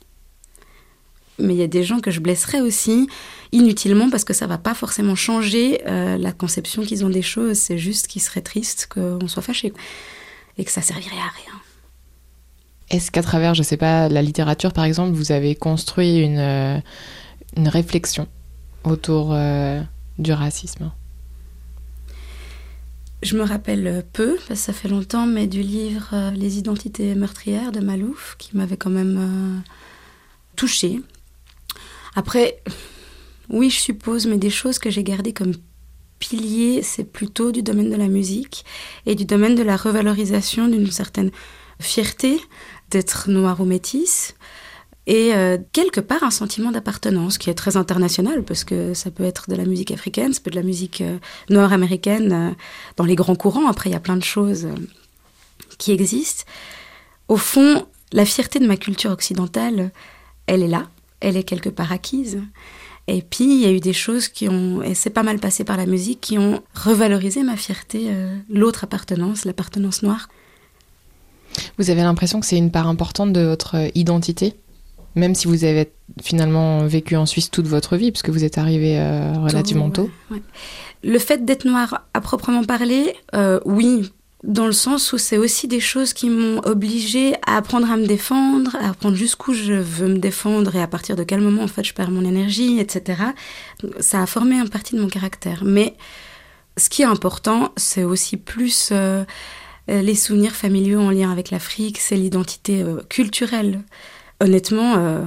mais 1.39 1.53
il 1.53 1.59
y 1.59 1.63
a 1.63 1.67
des 1.67 1.83
gens 1.83 1.99
que 1.99 2.11
je 2.11 2.19
blesserais 2.19 2.61
aussi 2.61 3.07
inutilement 3.51 4.09
parce 4.09 4.23
que 4.23 4.33
ça 4.33 4.47
va 4.47 4.57
pas 4.57 4.73
forcément 4.73 5.15
changer 5.15 5.81
euh, 5.87 6.17
la 6.17 6.31
conception 6.31 6.83
qu'ils 6.83 7.05
ont 7.05 7.09
des 7.09 7.21
choses. 7.21 7.57
C'est 7.57 7.77
juste 7.77 8.07
qu'ils 8.07 8.21
seraient 8.21 8.41
tristes 8.41 8.87
qu'on 8.89 9.27
soit 9.27 9.41
fâché 9.41 9.73
et 10.57 10.65
que 10.65 10.71
ça 10.71 10.81
servirait 10.81 11.17
à 11.17 11.31
rien. 11.43 11.59
Est-ce 12.89 13.11
qu'à 13.11 13.21
travers, 13.21 13.53
je 13.53 13.63
sais 13.63 13.77
pas, 13.77 14.09
la 14.09 14.21
littérature 14.21 14.73
par 14.73 14.83
exemple, 14.83 15.13
vous 15.13 15.31
avez 15.31 15.55
construit 15.55 16.19
une, 16.19 16.39
euh, 16.39 16.79
une 17.55 17.67
réflexion 17.67 18.27
autour 18.83 19.33
euh, 19.33 19.81
du 20.17 20.33
racisme? 20.33 20.91
Je 23.21 23.35
me 23.35 23.43
rappelle 23.43 24.05
peu, 24.13 24.35
parce 24.47 24.47
que 24.47 24.55
ça 24.55 24.73
fait 24.73 24.87
longtemps, 24.87 25.27
mais 25.27 25.45
du 25.45 25.61
livre 25.61 26.31
Les 26.37 26.57
identités 26.57 27.15
meurtrières 27.15 27.73
de 27.73 27.81
Malouf, 27.81 28.37
qui 28.39 28.55
m'avait 28.55 28.77
quand 28.77 28.89
même 28.89 29.61
touchée. 30.55 31.01
Après, 32.15 32.61
oui, 33.49 33.69
je 33.69 33.79
suppose, 33.79 34.27
mais 34.27 34.37
des 34.37 34.49
choses 34.49 34.79
que 34.79 34.89
j'ai 34.89 35.03
gardées 35.03 35.33
comme 35.33 35.53
piliers, 36.19 36.81
c'est 36.83 37.05
plutôt 37.05 37.51
du 37.51 37.63
domaine 37.63 37.89
de 37.89 37.95
la 37.95 38.07
musique 38.07 38.65
et 39.05 39.15
du 39.15 39.25
domaine 39.25 39.55
de 39.55 39.63
la 39.63 39.77
revalorisation 39.77 40.67
d'une 40.67 40.91
certaine 40.91 41.31
fierté 41.79 42.39
d'être 42.89 43.29
noir 43.29 43.61
ou 43.61 43.65
métisse 43.65 44.35
et 45.09 45.33
euh, 45.33 45.57
quelque 45.71 46.01
part 46.01 46.23
un 46.23 46.29
sentiment 46.29 46.71
d'appartenance 46.71 47.39
qui 47.39 47.49
est 47.49 47.55
très 47.55 47.77
international 47.77 48.43
parce 48.43 48.63
que 48.63 48.93
ça 48.93 49.09
peut 49.09 49.23
être 49.23 49.49
de 49.49 49.55
la 49.55 49.65
musique 49.65 49.89
africaine, 49.89 50.33
ça 50.33 50.39
peut 50.39 50.49
être 50.49 50.55
de 50.55 50.59
la 50.59 50.65
musique 50.65 51.01
euh, 51.01 51.17
nord-américaine 51.49 52.31
euh, 52.31 52.51
dans 52.95 53.05
les 53.05 53.15
grands 53.15 53.35
courants. 53.35 53.67
Après, 53.67 53.89
il 53.89 53.93
y 53.93 53.95
a 53.95 53.99
plein 53.99 54.17
de 54.17 54.23
choses 54.23 54.67
qui 55.79 55.93
existent. 55.93 56.43
Au 57.27 57.37
fond, 57.37 57.87
la 58.11 58.23
fierté 58.23 58.59
de 58.59 58.67
ma 58.67 58.77
culture 58.77 59.09
occidentale, 59.09 59.91
elle 60.45 60.61
est 60.61 60.67
là 60.67 60.87
elle 61.19 61.37
est 61.37 61.43
quelque 61.43 61.69
part 61.69 61.91
acquise. 61.91 62.41
Et 63.07 63.23
puis, 63.23 63.45
il 63.45 63.61
y 63.61 63.65
a 63.65 63.71
eu 63.71 63.79
des 63.79 63.93
choses 63.93 64.27
qui 64.27 64.47
ont, 64.47 64.83
et 64.83 64.93
c'est 64.93 65.09
pas 65.09 65.23
mal 65.23 65.39
passé 65.39 65.63
par 65.63 65.77
la 65.77 65.87
musique, 65.87 66.21
qui 66.21 66.37
ont 66.37 66.61
revalorisé 66.75 67.41
ma 67.43 67.55
fierté, 67.55 68.07
euh, 68.09 68.37
l'autre 68.49 68.83
appartenance, 68.83 69.45
l'appartenance 69.45 70.03
noire. 70.03 70.29
Vous 71.79 71.89
avez 71.89 72.03
l'impression 72.03 72.39
que 72.39 72.45
c'est 72.45 72.57
une 72.57 72.71
part 72.71 72.87
importante 72.87 73.33
de 73.33 73.41
votre 73.41 73.75
identité 73.95 74.55
même 75.15 75.35
si 75.35 75.47
vous 75.47 75.63
avez 75.63 75.91
finalement 76.21 76.85
vécu 76.85 77.15
en 77.15 77.25
Suisse 77.25 77.51
toute 77.51 77.67
votre 77.67 77.97
vie, 77.97 78.11
puisque 78.11 78.29
vous 78.29 78.43
êtes 78.43 78.57
arrivé 78.57 78.99
euh, 78.99 79.33
relativement 79.33 79.89
tôt. 79.89 80.09
Le 81.03 81.19
fait 81.19 81.45
d'être 81.45 81.65
noir 81.65 82.05
à 82.13 82.21
proprement 82.21 82.63
parler, 82.63 83.13
euh, 83.35 83.59
oui, 83.65 84.11
dans 84.43 84.65
le 84.65 84.71
sens 84.71 85.11
où 85.11 85.17
c'est 85.17 85.37
aussi 85.37 85.67
des 85.67 85.81
choses 85.81 86.13
qui 86.13 86.29
m'ont 86.29 86.59
obligée 86.63 87.35
à 87.45 87.57
apprendre 87.57 87.91
à 87.91 87.97
me 87.97 88.05
défendre, 88.05 88.75
à 88.77 88.89
apprendre 88.89 89.15
jusqu'où 89.15 89.53
je 89.53 89.73
veux 89.73 90.07
me 90.07 90.17
défendre 90.17 90.75
et 90.75 90.81
à 90.81 90.87
partir 90.87 91.15
de 91.17 91.23
quel 91.23 91.41
moment 91.41 91.63
en 91.63 91.67
fait 91.67 91.83
je 91.83 91.93
perds 91.93 92.11
mon 92.11 92.23
énergie, 92.23 92.79
etc. 92.79 93.21
Ça 93.99 94.21
a 94.21 94.25
formé 94.25 94.55
une 94.55 94.69
partie 94.69 94.95
de 94.95 95.01
mon 95.01 95.09
caractère. 95.09 95.63
Mais 95.65 95.95
ce 96.77 96.89
qui 96.89 97.01
est 97.01 97.05
important, 97.05 97.73
c'est 97.75 98.03
aussi 98.03 98.37
plus 98.37 98.89
euh, 98.91 99.25
les 99.87 100.15
souvenirs 100.15 100.55
familiaux 100.55 101.01
en 101.01 101.11
lien 101.11 101.31
avec 101.31 101.51
l'Afrique, 101.51 101.97
c'est 101.97 102.15
l'identité 102.15 102.81
euh, 102.81 103.01
culturelle. 103.09 103.81
Honnêtement, 104.39 104.95
euh, 104.97 105.25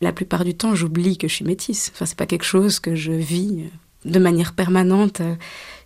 la 0.00 0.12
plupart 0.12 0.44
du 0.44 0.54
temps, 0.54 0.76
j'oublie 0.76 1.18
que 1.18 1.26
je 1.26 1.34
suis 1.34 1.44
métisse. 1.44 1.90
Enfin, 1.94 2.06
c'est 2.06 2.16
pas 2.16 2.26
quelque 2.26 2.44
chose 2.44 2.78
que 2.78 2.94
je 2.94 3.10
vis 3.10 3.64
de 4.04 4.18
manière 4.20 4.52
permanente. 4.52 5.20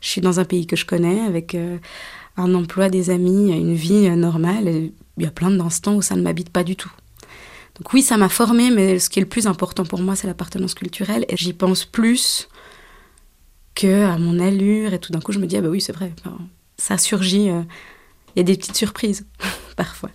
Je 0.03 0.09
suis 0.09 0.21
dans 0.21 0.41
un 0.41 0.45
pays 0.45 0.67
que 0.67 0.77
je 0.77 0.85
connais 0.85 1.21
avec 1.21 1.57
un 2.41 2.55
emploi, 2.55 2.89
des 2.89 3.11
amis, 3.11 3.53
une 3.53 3.75
vie 3.75 4.09
normale. 4.11 4.69
il 4.69 5.23
y 5.23 5.27
a 5.27 5.31
plein 5.31 5.51
d'instants 5.51 5.97
où 5.97 6.03
ça 6.03 6.17
ne 6.17 6.23
m'habite 6.23 6.51
pas 6.51 6.65
du 6.65 6.77
tout. 6.77 6.93
Donc 7.77 7.93
oui, 7.95 8.03
ça 8.03 8.17
m'a 8.17 8.29
formée, 8.29 8.71
mais 8.71 8.99
ce 8.99 9.09
qui 9.09 9.19
est 9.19 9.23
le 9.23 9.29
plus 9.29 9.47
important 9.47 9.85
pour 9.85 10.01
moi, 10.01 10.15
c'est 10.15 10.27
l'appartenance 10.27 10.75
culturelle. 10.75 11.25
Et 11.29 11.37
j'y 11.37 11.55
pense 11.55 11.85
plus 11.85 12.49
que 13.75 14.05
à 14.05 14.19
mon 14.19 14.39
allure. 14.39 14.93
Et 14.93 14.99
tout 14.99 15.13
d'un 15.13 15.21
coup, 15.21 15.33
je 15.33 15.39
me 15.39 15.47
dis, 15.47 15.57
ah 15.57 15.63
bah 15.63 15.69
oui, 15.69 15.81
c'est 15.81 15.93
vrai. 15.93 16.13
ça 16.77 16.99
surgit. 16.99 17.49
Euh, 17.49 17.63
il 18.37 18.39
y 18.39 18.41
a 18.41 18.45
des 18.45 18.57
petites 18.57 18.77
surprises, 18.77 19.27
parfois. 19.77 20.11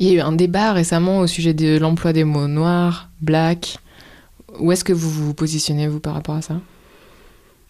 Il 0.00 0.08
y 0.08 0.10
a 0.10 0.14
eu 0.14 0.20
un 0.20 0.32
débat 0.32 0.72
récemment 0.72 1.20
au 1.20 1.26
sujet 1.26 1.54
de 1.54 1.78
l'emploi 1.78 2.12
des 2.12 2.24
mots 2.24 2.48
noir, 2.48 3.08
black. 3.20 3.78
Où 4.58 4.72
est-ce 4.72 4.84
que 4.84 4.92
vous 4.92 5.10
vous 5.10 5.34
positionnez, 5.34 5.88
vous, 5.88 6.00
par 6.00 6.14
rapport 6.14 6.34
à 6.34 6.42
ça? 6.42 6.60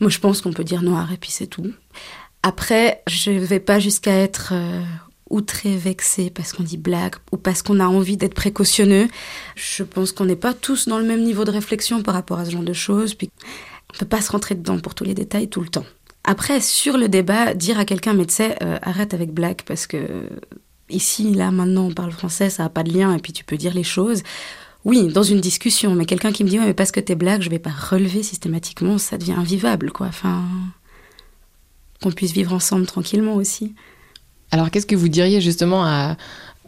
Moi, 0.01 0.11
je 0.11 0.19
pense 0.19 0.41
qu'on 0.41 0.53
peut 0.53 0.65
dire 0.65 0.83
noir 0.83 1.13
et 1.13 1.17
puis 1.17 1.31
c'est 1.31 1.47
tout. 1.47 1.73
Après, 2.49 3.03
je 3.07 3.31
ne 3.31 3.41
vais 3.41 3.61
pas 3.61 3.79
jusqu'à 3.79 4.15
être 4.15 4.53
euh, 4.55 4.83
outré, 5.29 5.77
vexé 5.77 6.31
parce 6.31 6.55
qu'on 6.55 6.63
dit 6.63 6.79
blague 6.79 7.17
ou 7.31 7.37
parce 7.37 7.61
qu'on 7.61 7.79
a 7.79 7.87
envie 7.87 8.17
d'être 8.17 8.33
précautionneux. 8.33 9.09
Je 9.55 9.83
pense 9.83 10.13
qu'on 10.13 10.25
n'est 10.25 10.35
pas 10.35 10.55
tous 10.55 10.89
dans 10.89 10.97
le 10.97 11.05
même 11.05 11.23
niveau 11.23 11.45
de 11.45 11.51
réflexion 11.51 12.03
par 12.03 12.15
rapport 12.15 12.39
à 12.39 12.47
ce 12.47 12.51
genre 12.53 12.63
de 12.63 12.73
choses. 12.73 13.13
Puis 13.13 13.29
on 13.93 13.99
peut 13.99 14.07
pas 14.07 14.23
se 14.23 14.33
rentrer 14.33 14.55
dedans 14.55 14.79
pour 14.79 14.95
tous 14.95 15.05
les 15.05 15.13
détails 15.13 15.49
tout 15.49 15.61
le 15.61 15.69
temps. 15.69 15.85
Après, 16.25 16.63
sur 16.63 16.97
le 16.97 17.11
débat, 17.11 17.53
dire 17.53 17.79
à 17.79 17.85
quelqu'un, 17.85 18.15
mais 18.15 18.25
tu 18.25 18.37
sais, 18.37 18.57
arrête 18.81 19.13
avec 19.13 19.35
blague 19.35 19.61
parce 19.67 19.87
que 19.87 20.31
ici, 20.89 21.35
là, 21.35 21.51
maintenant, 21.51 21.89
on 21.89 21.93
parle 21.93 22.13
français, 22.13 22.49
ça 22.49 22.63
n'a 22.63 22.71
pas 22.71 22.83
de 22.83 22.95
lien 22.95 23.15
et 23.15 23.19
puis 23.19 23.35
tu 23.35 23.45
peux 23.45 23.59
dire 23.59 23.75
les 23.75 23.85
choses. 23.85 24.23
Oui, 24.87 25.09
dans 25.09 25.23
une 25.23 25.43
discussion, 25.43 25.95
mais 25.95 26.07
quelqu'un 26.07 26.33
qui 26.33 26.45
me 26.45 26.49
dit, 26.49 26.59
ouais, 26.59 26.65
mais 26.65 26.73
parce 26.73 26.93
que 26.93 27.01
t'es 27.01 27.15
blague, 27.15 27.43
je 27.43 27.51
vais 27.51 27.59
pas 27.59 27.69
relever 27.69 28.23
systématiquement, 28.23 28.97
ça 28.97 29.19
devient 29.19 29.33
invivable, 29.33 29.93
quoi. 29.93 30.07
Enfin 30.07 30.45
qu'on 32.03 32.13
puisse 32.13 32.33
vivre 32.33 32.53
ensemble 32.53 32.87
tranquillement 32.87 33.35
aussi. 33.35 33.75
Alors 34.51 34.71
qu'est-ce 34.71 34.87
que 34.87 34.97
vous 34.97 35.09
diriez 35.09 35.41
justement 35.41 35.85
à 35.85 36.17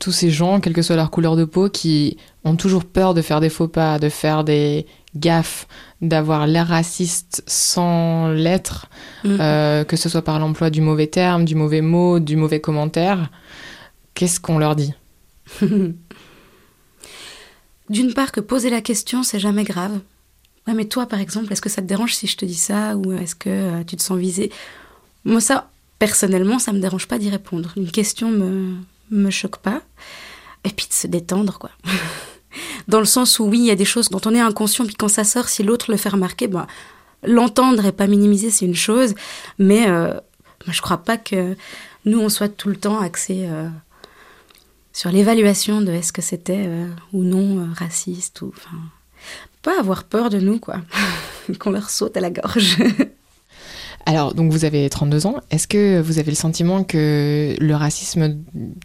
tous 0.01 0.12
ces 0.12 0.31
gens, 0.31 0.61
quelle 0.61 0.73
que 0.73 0.83
soit 0.83 0.97
leur 0.97 1.11
couleur 1.11 1.37
de 1.37 1.45
peau, 1.45 1.69
qui 1.69 2.16
ont 2.45 2.57
toujours 2.57 2.85
peur 2.85 3.14
de 3.14 3.23
faire 3.23 3.40
des 3.40 3.51
faux 3.51 3.69
pas, 3.69 3.99
de 3.99 4.09
faire 4.09 4.45
des 4.45 4.87
gaffes, 5.14 5.69
d'avoir 6.01 6.47
l'air 6.47 6.69
raciste 6.69 7.43
sans 7.47 8.29
l'être, 8.29 8.88
mm. 9.25 9.37
euh, 9.40 9.85
que 9.85 9.97
ce 9.97 10.09
soit 10.09 10.23
par 10.23 10.38
l'emploi 10.38 10.71
du 10.71 10.81
mauvais 10.81 11.07
terme, 11.07 11.45
du 11.45 11.55
mauvais 11.55 11.83
mot, 11.83 12.19
du 12.19 12.37
mauvais 12.37 12.61
commentaire, 12.61 13.31
qu'est-ce 14.14 14.40
qu'on 14.40 14.59
leur 14.59 14.75
dit? 14.75 14.95
D'une 17.90 18.14
part 18.14 18.33
que 18.33 18.40
poser 18.40 18.71
la 18.71 18.81
question, 18.81 19.23
c'est 19.23 19.40
jamais 19.40 19.64
grave. 19.64 20.01
Ouais, 20.66 20.75
mais 20.75 20.85
toi, 20.85 21.07
par 21.07 21.21
exemple, 21.21 21.53
est-ce 21.53 21.62
que 21.62 21.69
ça 21.69 21.83
te 21.83 21.87
dérange 21.87 22.14
si 22.14 22.27
je 22.27 22.37
te 22.37 22.45
dis 22.45 22.55
ça? 22.55 22.97
Ou 22.97 23.12
est-ce 23.12 23.35
que 23.35 23.51
euh, 23.51 23.85
tu 23.85 23.97
te 23.97 24.03
sens 24.03 24.19
visé 24.19 24.51
moi, 25.24 25.40
ça, 25.40 25.70
personnellement, 25.98 26.59
ça 26.59 26.72
me 26.72 26.80
dérange 26.80 27.06
pas 27.06 27.18
d'y 27.18 27.30
répondre. 27.30 27.72
Une 27.76 27.90
question 27.90 28.30
me, 28.30 28.76
me 29.11 29.30
choque 29.30 29.59
pas. 29.59 29.83
Et 30.64 30.70
puis 30.70 30.87
de 30.87 30.92
se 30.92 31.06
détendre, 31.06 31.59
quoi. 31.59 31.70
Dans 32.88 32.98
le 32.98 33.06
sens 33.06 33.38
où, 33.38 33.44
oui, 33.44 33.59
il 33.59 33.66
y 33.66 33.70
a 33.70 33.76
des 33.76 33.85
choses 33.85 34.09
dont 34.11 34.20
on 34.24 34.35
est 34.35 34.40
inconscient, 34.40 34.85
puis 34.85 34.94
quand 34.94 35.09
ça 35.09 35.24
sort, 35.24 35.48
si 35.48 35.62
l'autre 35.62 35.90
le 35.90 35.96
fait 35.96 36.09
remarquer, 36.09 36.48
bah, 36.48 36.66
l'entendre 37.22 37.85
et 37.87 37.92
pas 37.92 38.06
minimiser, 38.06 38.50
c'est 38.50 38.64
une 38.64 38.74
chose. 38.74 39.14
Mais 39.59 39.88
euh, 39.88 40.12
Moi, 40.66 40.72
je 40.72 40.80
crois 40.80 40.98
pas 40.98 41.16
que 41.16 41.56
nous, 42.04 42.18
on 42.18 42.28
soit 42.28 42.48
tout 42.48 42.68
le 42.68 42.76
temps 42.76 42.98
axé 43.00 43.48
sur 44.92 45.11
l'évaluation 45.11 45.80
de 45.83 45.92
est-ce 45.92 46.12
que 46.12 46.22
c'était 46.22 46.68
ou 47.12 47.22
non 47.22 47.68
raciste 47.74 48.42
ou 48.42 48.52
pas 49.62 49.78
avoir 49.78 50.04
peur 50.04 50.30
de 50.30 50.38
nous 50.38 50.59
quoi 50.59 50.80
qu'on 51.59 51.70
leur 51.70 51.90
saute 51.90 52.16
à 52.16 52.20
la 52.20 52.30
gorge 52.30 52.78
alors, 54.07 54.35
donc 54.35 54.51
vous 54.51 54.65
avez 54.65 54.89
32 54.89 55.27
ans. 55.27 55.37
Est-ce 55.51 55.69
que 55.69 56.01
vous 56.01 56.19
avez 56.19 56.31
le 56.31 56.37
sentiment 56.37 56.85
que 56.85 57.55
le 57.59 57.75
racisme 57.75 58.39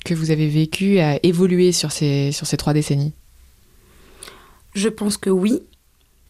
que 0.04 0.13
vous 0.13 0.32
avez 0.32 0.47
vécu 0.47 0.99
a 0.99 1.19
évolué 1.23 1.71
sur 1.71 1.91
ces, 1.91 2.32
sur 2.32 2.47
ces 2.47 2.58
trois 2.58 2.73
décennies? 2.73 3.13
Je 4.73 4.89
pense 4.89 5.17
que 5.17 5.30
oui. 5.30 5.62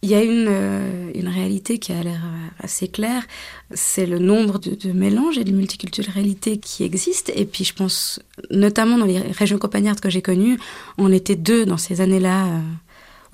Il 0.02 0.10
y 0.10 0.14
a 0.14 0.22
une, 0.22 0.46
euh, 0.48 1.10
une 1.14 1.26
réalité 1.26 1.78
qui 1.78 1.90
a 1.90 2.00
l'air 2.02 2.22
euh, 2.24 2.64
assez 2.64 2.86
claire, 2.86 3.26
c'est 3.72 4.06
le 4.06 4.18
nombre 4.18 4.58
de, 4.58 4.92
mélanges 4.92 5.38
et 5.38 5.42
de 5.42 5.50
multiculturalité 5.50 6.58
qui 6.58 6.84
existent. 6.84 7.32
Et 7.34 7.44
puis 7.44 7.64
je 7.64 7.74
pense, 7.74 8.20
notamment 8.50 8.98
dans 8.98 9.06
les 9.06 9.18
régions 9.18 9.58
campagnardes 9.58 9.98
que 9.98 10.10
j'ai 10.10 10.22
connues, 10.22 10.58
on 10.96 11.10
était 11.10 11.34
deux 11.34 11.66
dans 11.66 11.78
ces 11.78 12.02
années-là. 12.02 12.46
Euh, 12.46 12.60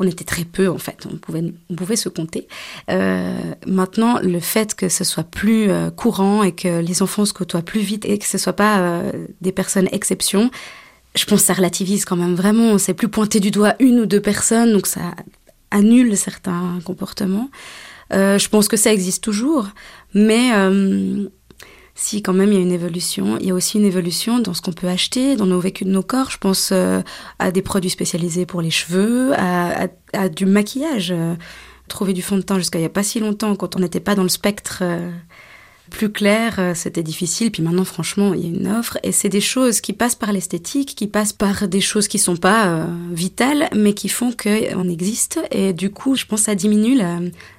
on 0.03 0.09
était 0.09 0.25
très 0.25 0.45
peu 0.45 0.69
en 0.69 0.79
fait, 0.79 1.07
on 1.11 1.17
pouvait, 1.17 1.45
on 1.71 1.75
pouvait 1.75 1.97
se 1.97 2.09
compter. 2.09 2.49
Euh, 2.91 3.39
maintenant, 3.67 4.19
le 4.21 4.41
fait 4.41 4.75
que 4.75 4.89
ce 4.89 5.05
soit 5.05 5.25
plus 5.25 5.71
euh, 5.71 5.91
courant 5.91 6.43
et 6.43 6.53
que 6.53 6.81
les 6.81 7.03
enfants 7.03 7.25
se 7.25 7.33
côtoient 7.33 7.63
plus 7.63 7.81
vite 7.81 8.05
et 8.05 8.19
que 8.19 8.27
ce 8.27 8.37
soit 8.37 8.53
pas 8.53 8.81
euh, 8.81 9.13
des 9.41 9.53
personnes 9.53 9.89
exceptions, 9.93 10.51
je 11.15 11.25
pense 11.25 11.41
que 11.41 11.47
ça 11.47 11.55
relativise 11.55 12.05
quand 12.05 12.17
même 12.17 12.35
vraiment. 12.35 12.79
C'est 12.79 12.95
plus 12.95 13.09
pointer 13.09 13.39
du 13.39 13.51
doigt 13.51 13.75
une 13.79 14.01
ou 14.01 14.07
deux 14.07 14.21
personnes, 14.21 14.73
donc 14.73 14.87
ça 14.87 15.15
annule 15.71 16.17
certains 16.17 16.81
comportements. 16.85 17.49
je 18.11 18.49
pense 18.49 18.69
que 18.69 18.77
ça 18.77 18.93
existe 18.93 19.23
toujours, 19.23 19.69
mais 20.15 20.51
si 21.95 22.23
quand 22.23 22.33
même 22.33 22.51
il 22.53 22.55
y 22.55 22.59
a 22.59 22.63
une 22.63 22.73
évolution, 22.73 23.37
il 23.39 23.47
y 23.47 23.51
a 23.51 23.55
aussi 23.55 23.79
une 23.79 23.85
évolution 23.85 24.39
dans 24.39 24.55
ce 24.55 24.63
qu'on 24.63 24.73
peut 24.73 24.89
acheter, 24.89 25.37
dans 25.37 25.47
nos 25.47 25.61
vécus 25.61 25.87
de 25.87 25.93
nos 25.93 26.03
corps. 26.03 26.31
Je 26.31 26.39
pense 26.39 26.71
euh, 26.73 27.03
à 27.39 27.51
des 27.51 27.63
produits 27.63 27.91
spécialisés 27.91 28.47
pour 28.47 28.63
les 28.63 28.71
cheveux, 28.71 29.33
à, 29.37 29.89
du 30.29 30.47
maquillage. 30.47 31.13
Euh, 31.13 31.35
trouver 31.89 32.15
du 32.15 32.23
fond 32.23 32.37
de 32.37 32.43
teint 32.43 32.57
jusqu'à 32.57 32.79
il 32.79 32.83
n'y 32.83 32.87
a 32.87 32.91
pas 32.91 33.03
si 33.03 33.21
longtemps, 33.21 33.55
quand 33.55 33.77
on 33.77 33.81
n'était 33.81 34.01
pas 34.01 34.15
dans 34.15 34.23
le 34.23 34.31
spectre 34.31 34.79
euh, 34.81 35.11
plus 35.91 36.11
clair, 36.11 36.73
c'était 36.75 37.03
difficile. 37.03 37.51
Puis 37.51 37.63
maintenant, 37.63 37.85
franchement, 37.85 38.33
il 38.33 38.41
y 38.41 38.45
a 38.45 38.49
une 38.49 38.67
offre. 38.67 38.97
Et 39.03 39.13
c'est 39.13 39.29
des 39.29 39.43
choses 39.43 39.83
qui 39.83 39.93
passent 39.93 40.15
par 40.15 40.33
l'esthétique, 40.33 40.95
qui 40.95 41.07
passent 41.07 41.35
par 41.35 41.69
des 41.69 41.83
choses 41.83 42.09
qui 42.09 42.19
sont 42.19 42.37
pas 42.37 42.87
vitales, 43.11 43.69
mais 43.77 43.93
qui 43.93 44.09
font 44.09 44.33
qu'on 44.33 44.89
existe. 44.89 45.41
Et 45.51 45.75
du 45.75 45.91
coup, 45.91 46.15
je 46.17 46.25
pense 46.25 46.41
que 46.41 46.47
ça 46.47 46.55
diminue 46.55 46.99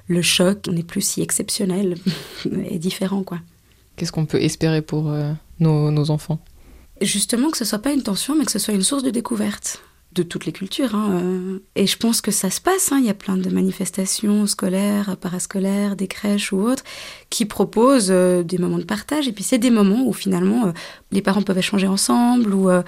le 0.08 0.22
choc. 0.24 0.66
On 0.68 0.72
n'est 0.72 0.82
plus 0.82 1.02
si 1.02 1.22
exceptionnel 1.22 1.98
et 2.72 2.80
différent, 2.80 3.22
quoi. 3.22 3.38
Qu'est-ce 3.96 4.12
qu'on 4.12 4.26
peut 4.26 4.42
espérer 4.42 4.82
pour 4.82 5.12
euh, 5.12 5.32
nos, 5.60 6.10
enfants? 6.10 6.40
Justement, 7.02 7.50
que 7.52 7.58
ce 7.58 7.66
soit 7.66 7.80
pas 7.80 7.92
une 7.92 8.04
tension, 8.04 8.36
mais 8.36 8.46
que 8.46 8.52
ce 8.52 8.60
soit 8.60 8.74
une 8.74 8.84
source 8.84 9.04
de 9.04 9.10
découverte 9.10 9.82
de 10.14 10.22
toutes 10.22 10.46
les 10.46 10.52
cultures. 10.52 10.94
Hein, 10.94 11.22
euh. 11.24 11.60
Et 11.76 11.88
je 11.88 11.98
pense 11.98 12.22
que 12.22 12.30
ça 12.30 12.52
se 12.52 12.62
passe. 12.62 12.92
Hein. 12.92 13.00
Il 13.00 13.06
y 13.06 13.10
a 13.10 13.16
plein 13.16 13.36
de 13.36 13.50
manifestations 13.50 14.46
scolaires, 14.46 15.18
parascolaires, 15.18 15.96
des 15.96 16.08
crèches 16.08 16.54
ou 16.54 16.62
autres 16.62 16.84
qui 17.32 17.46
proposent 17.46 18.12
euh, 18.12 18.44
des 18.44 18.60
moments 18.60 18.78
de 18.78 18.84
partage. 18.84 19.28
Et 19.28 19.32
puis 19.32 19.44
c'est 19.44 19.58
des 19.58 19.72
moments 19.72 20.06
où 20.06 20.14
finalement 20.14 20.72
les 21.12 21.24
parents 21.24 21.42
peuvent 21.42 21.58
échanger 21.58 21.88
ensemble, 21.88 22.54
où, 22.54 22.70
où 22.70 22.82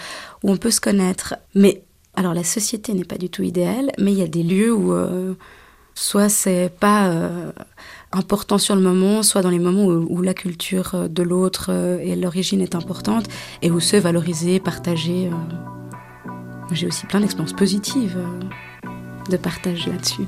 on 0.43 0.57
peut 0.57 0.69
se 0.69 0.81
connaître. 0.81 1.35
Mais 1.55 1.83
alors 2.13 2.35
la 2.35 2.43
société 2.43 2.93
n'est 2.93 3.05
pas 3.05 3.17
du 3.17 3.29
tout 3.29 3.41
idéale, 3.41 3.91
mais 3.97 4.11
il 4.11 4.19
y 4.19 4.23
a 4.23 4.27
des 4.27 4.43
lieux 4.43 4.73
où 4.73 4.95
soit 5.95 6.29
c'est 6.29 6.71
pas 6.79 7.11
important 8.11 8.57
sur 8.57 8.75
le 8.75 8.81
moment, 8.81 9.23
soit 9.23 9.41
dans 9.41 9.49
les 9.49 9.59
moments 9.59 9.85
où, 9.85 10.21
la 10.21 10.33
culture 10.33 10.91
euh, 10.95 11.07
de 11.07 11.23
l'autre 11.23 11.67
euh, 11.69 11.99
et 12.01 12.15
l'origine 12.15 12.61
est 12.61 12.75
importante, 12.75 13.25
et 13.61 13.71
où 13.71 13.79
se 13.79 13.97
valoriser, 13.97 14.59
partager. 14.59 15.27
Euh. 15.27 16.31
J'ai 16.71 16.87
aussi 16.87 17.05
plein 17.05 17.19
d'expériences 17.19 17.53
positives 17.53 18.17
de 19.29 19.37
partage 19.37 19.87
là-dessus. 19.87 20.23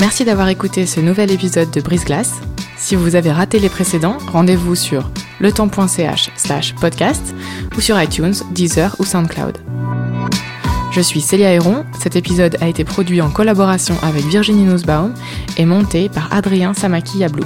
Merci 0.00 0.24
d'avoir 0.24 0.48
écouté 0.48 0.86
ce 0.86 1.00
nouvel 1.00 1.30
épisode 1.30 1.70
de 1.70 1.80
Brise 1.80 2.04
Glace. 2.04 2.34
Si 2.76 2.94
vous 2.94 3.16
avez 3.16 3.32
raté 3.32 3.58
les 3.58 3.68
précédents, 3.68 4.18
rendez-vous 4.32 4.74
sur 4.74 5.10
letemps.ch 5.40 6.30
slash 6.36 6.74
podcast 6.76 7.34
ou 7.76 7.80
sur 7.80 8.00
iTunes, 8.00 8.34
Deezer 8.52 8.94
ou 8.98 9.04
SoundCloud. 9.04 9.77
Je 10.90 11.00
suis 11.00 11.20
Célia 11.20 11.52
Héron. 11.52 11.84
Cet 12.00 12.16
épisode 12.16 12.56
a 12.60 12.68
été 12.68 12.84
produit 12.84 13.20
en 13.20 13.30
collaboration 13.30 13.94
avec 14.02 14.24
Virginie 14.24 14.64
Nussbaum 14.64 15.14
et 15.56 15.66
monté 15.66 16.08
par 16.08 16.32
Adrien 16.32 16.74
Samaki 16.74 17.18
Yablou. 17.18 17.44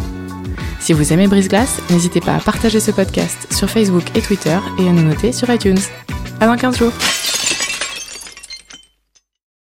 Si 0.80 0.92
vous 0.92 1.12
aimez 1.12 1.26
Brise 1.28 1.48
Glace, 1.48 1.80
n'hésitez 1.90 2.20
pas 2.20 2.34
à 2.34 2.40
partager 2.40 2.80
ce 2.80 2.90
podcast 2.90 3.46
sur 3.52 3.68
Facebook 3.68 4.04
et 4.16 4.20
Twitter 4.20 4.58
et 4.78 4.88
à 4.88 4.92
nous 4.92 5.02
noter 5.02 5.32
sur 5.32 5.50
iTunes. 5.50 5.78
À 6.40 6.46
dans 6.46 6.56
15 6.56 6.78
jours! 6.78 6.92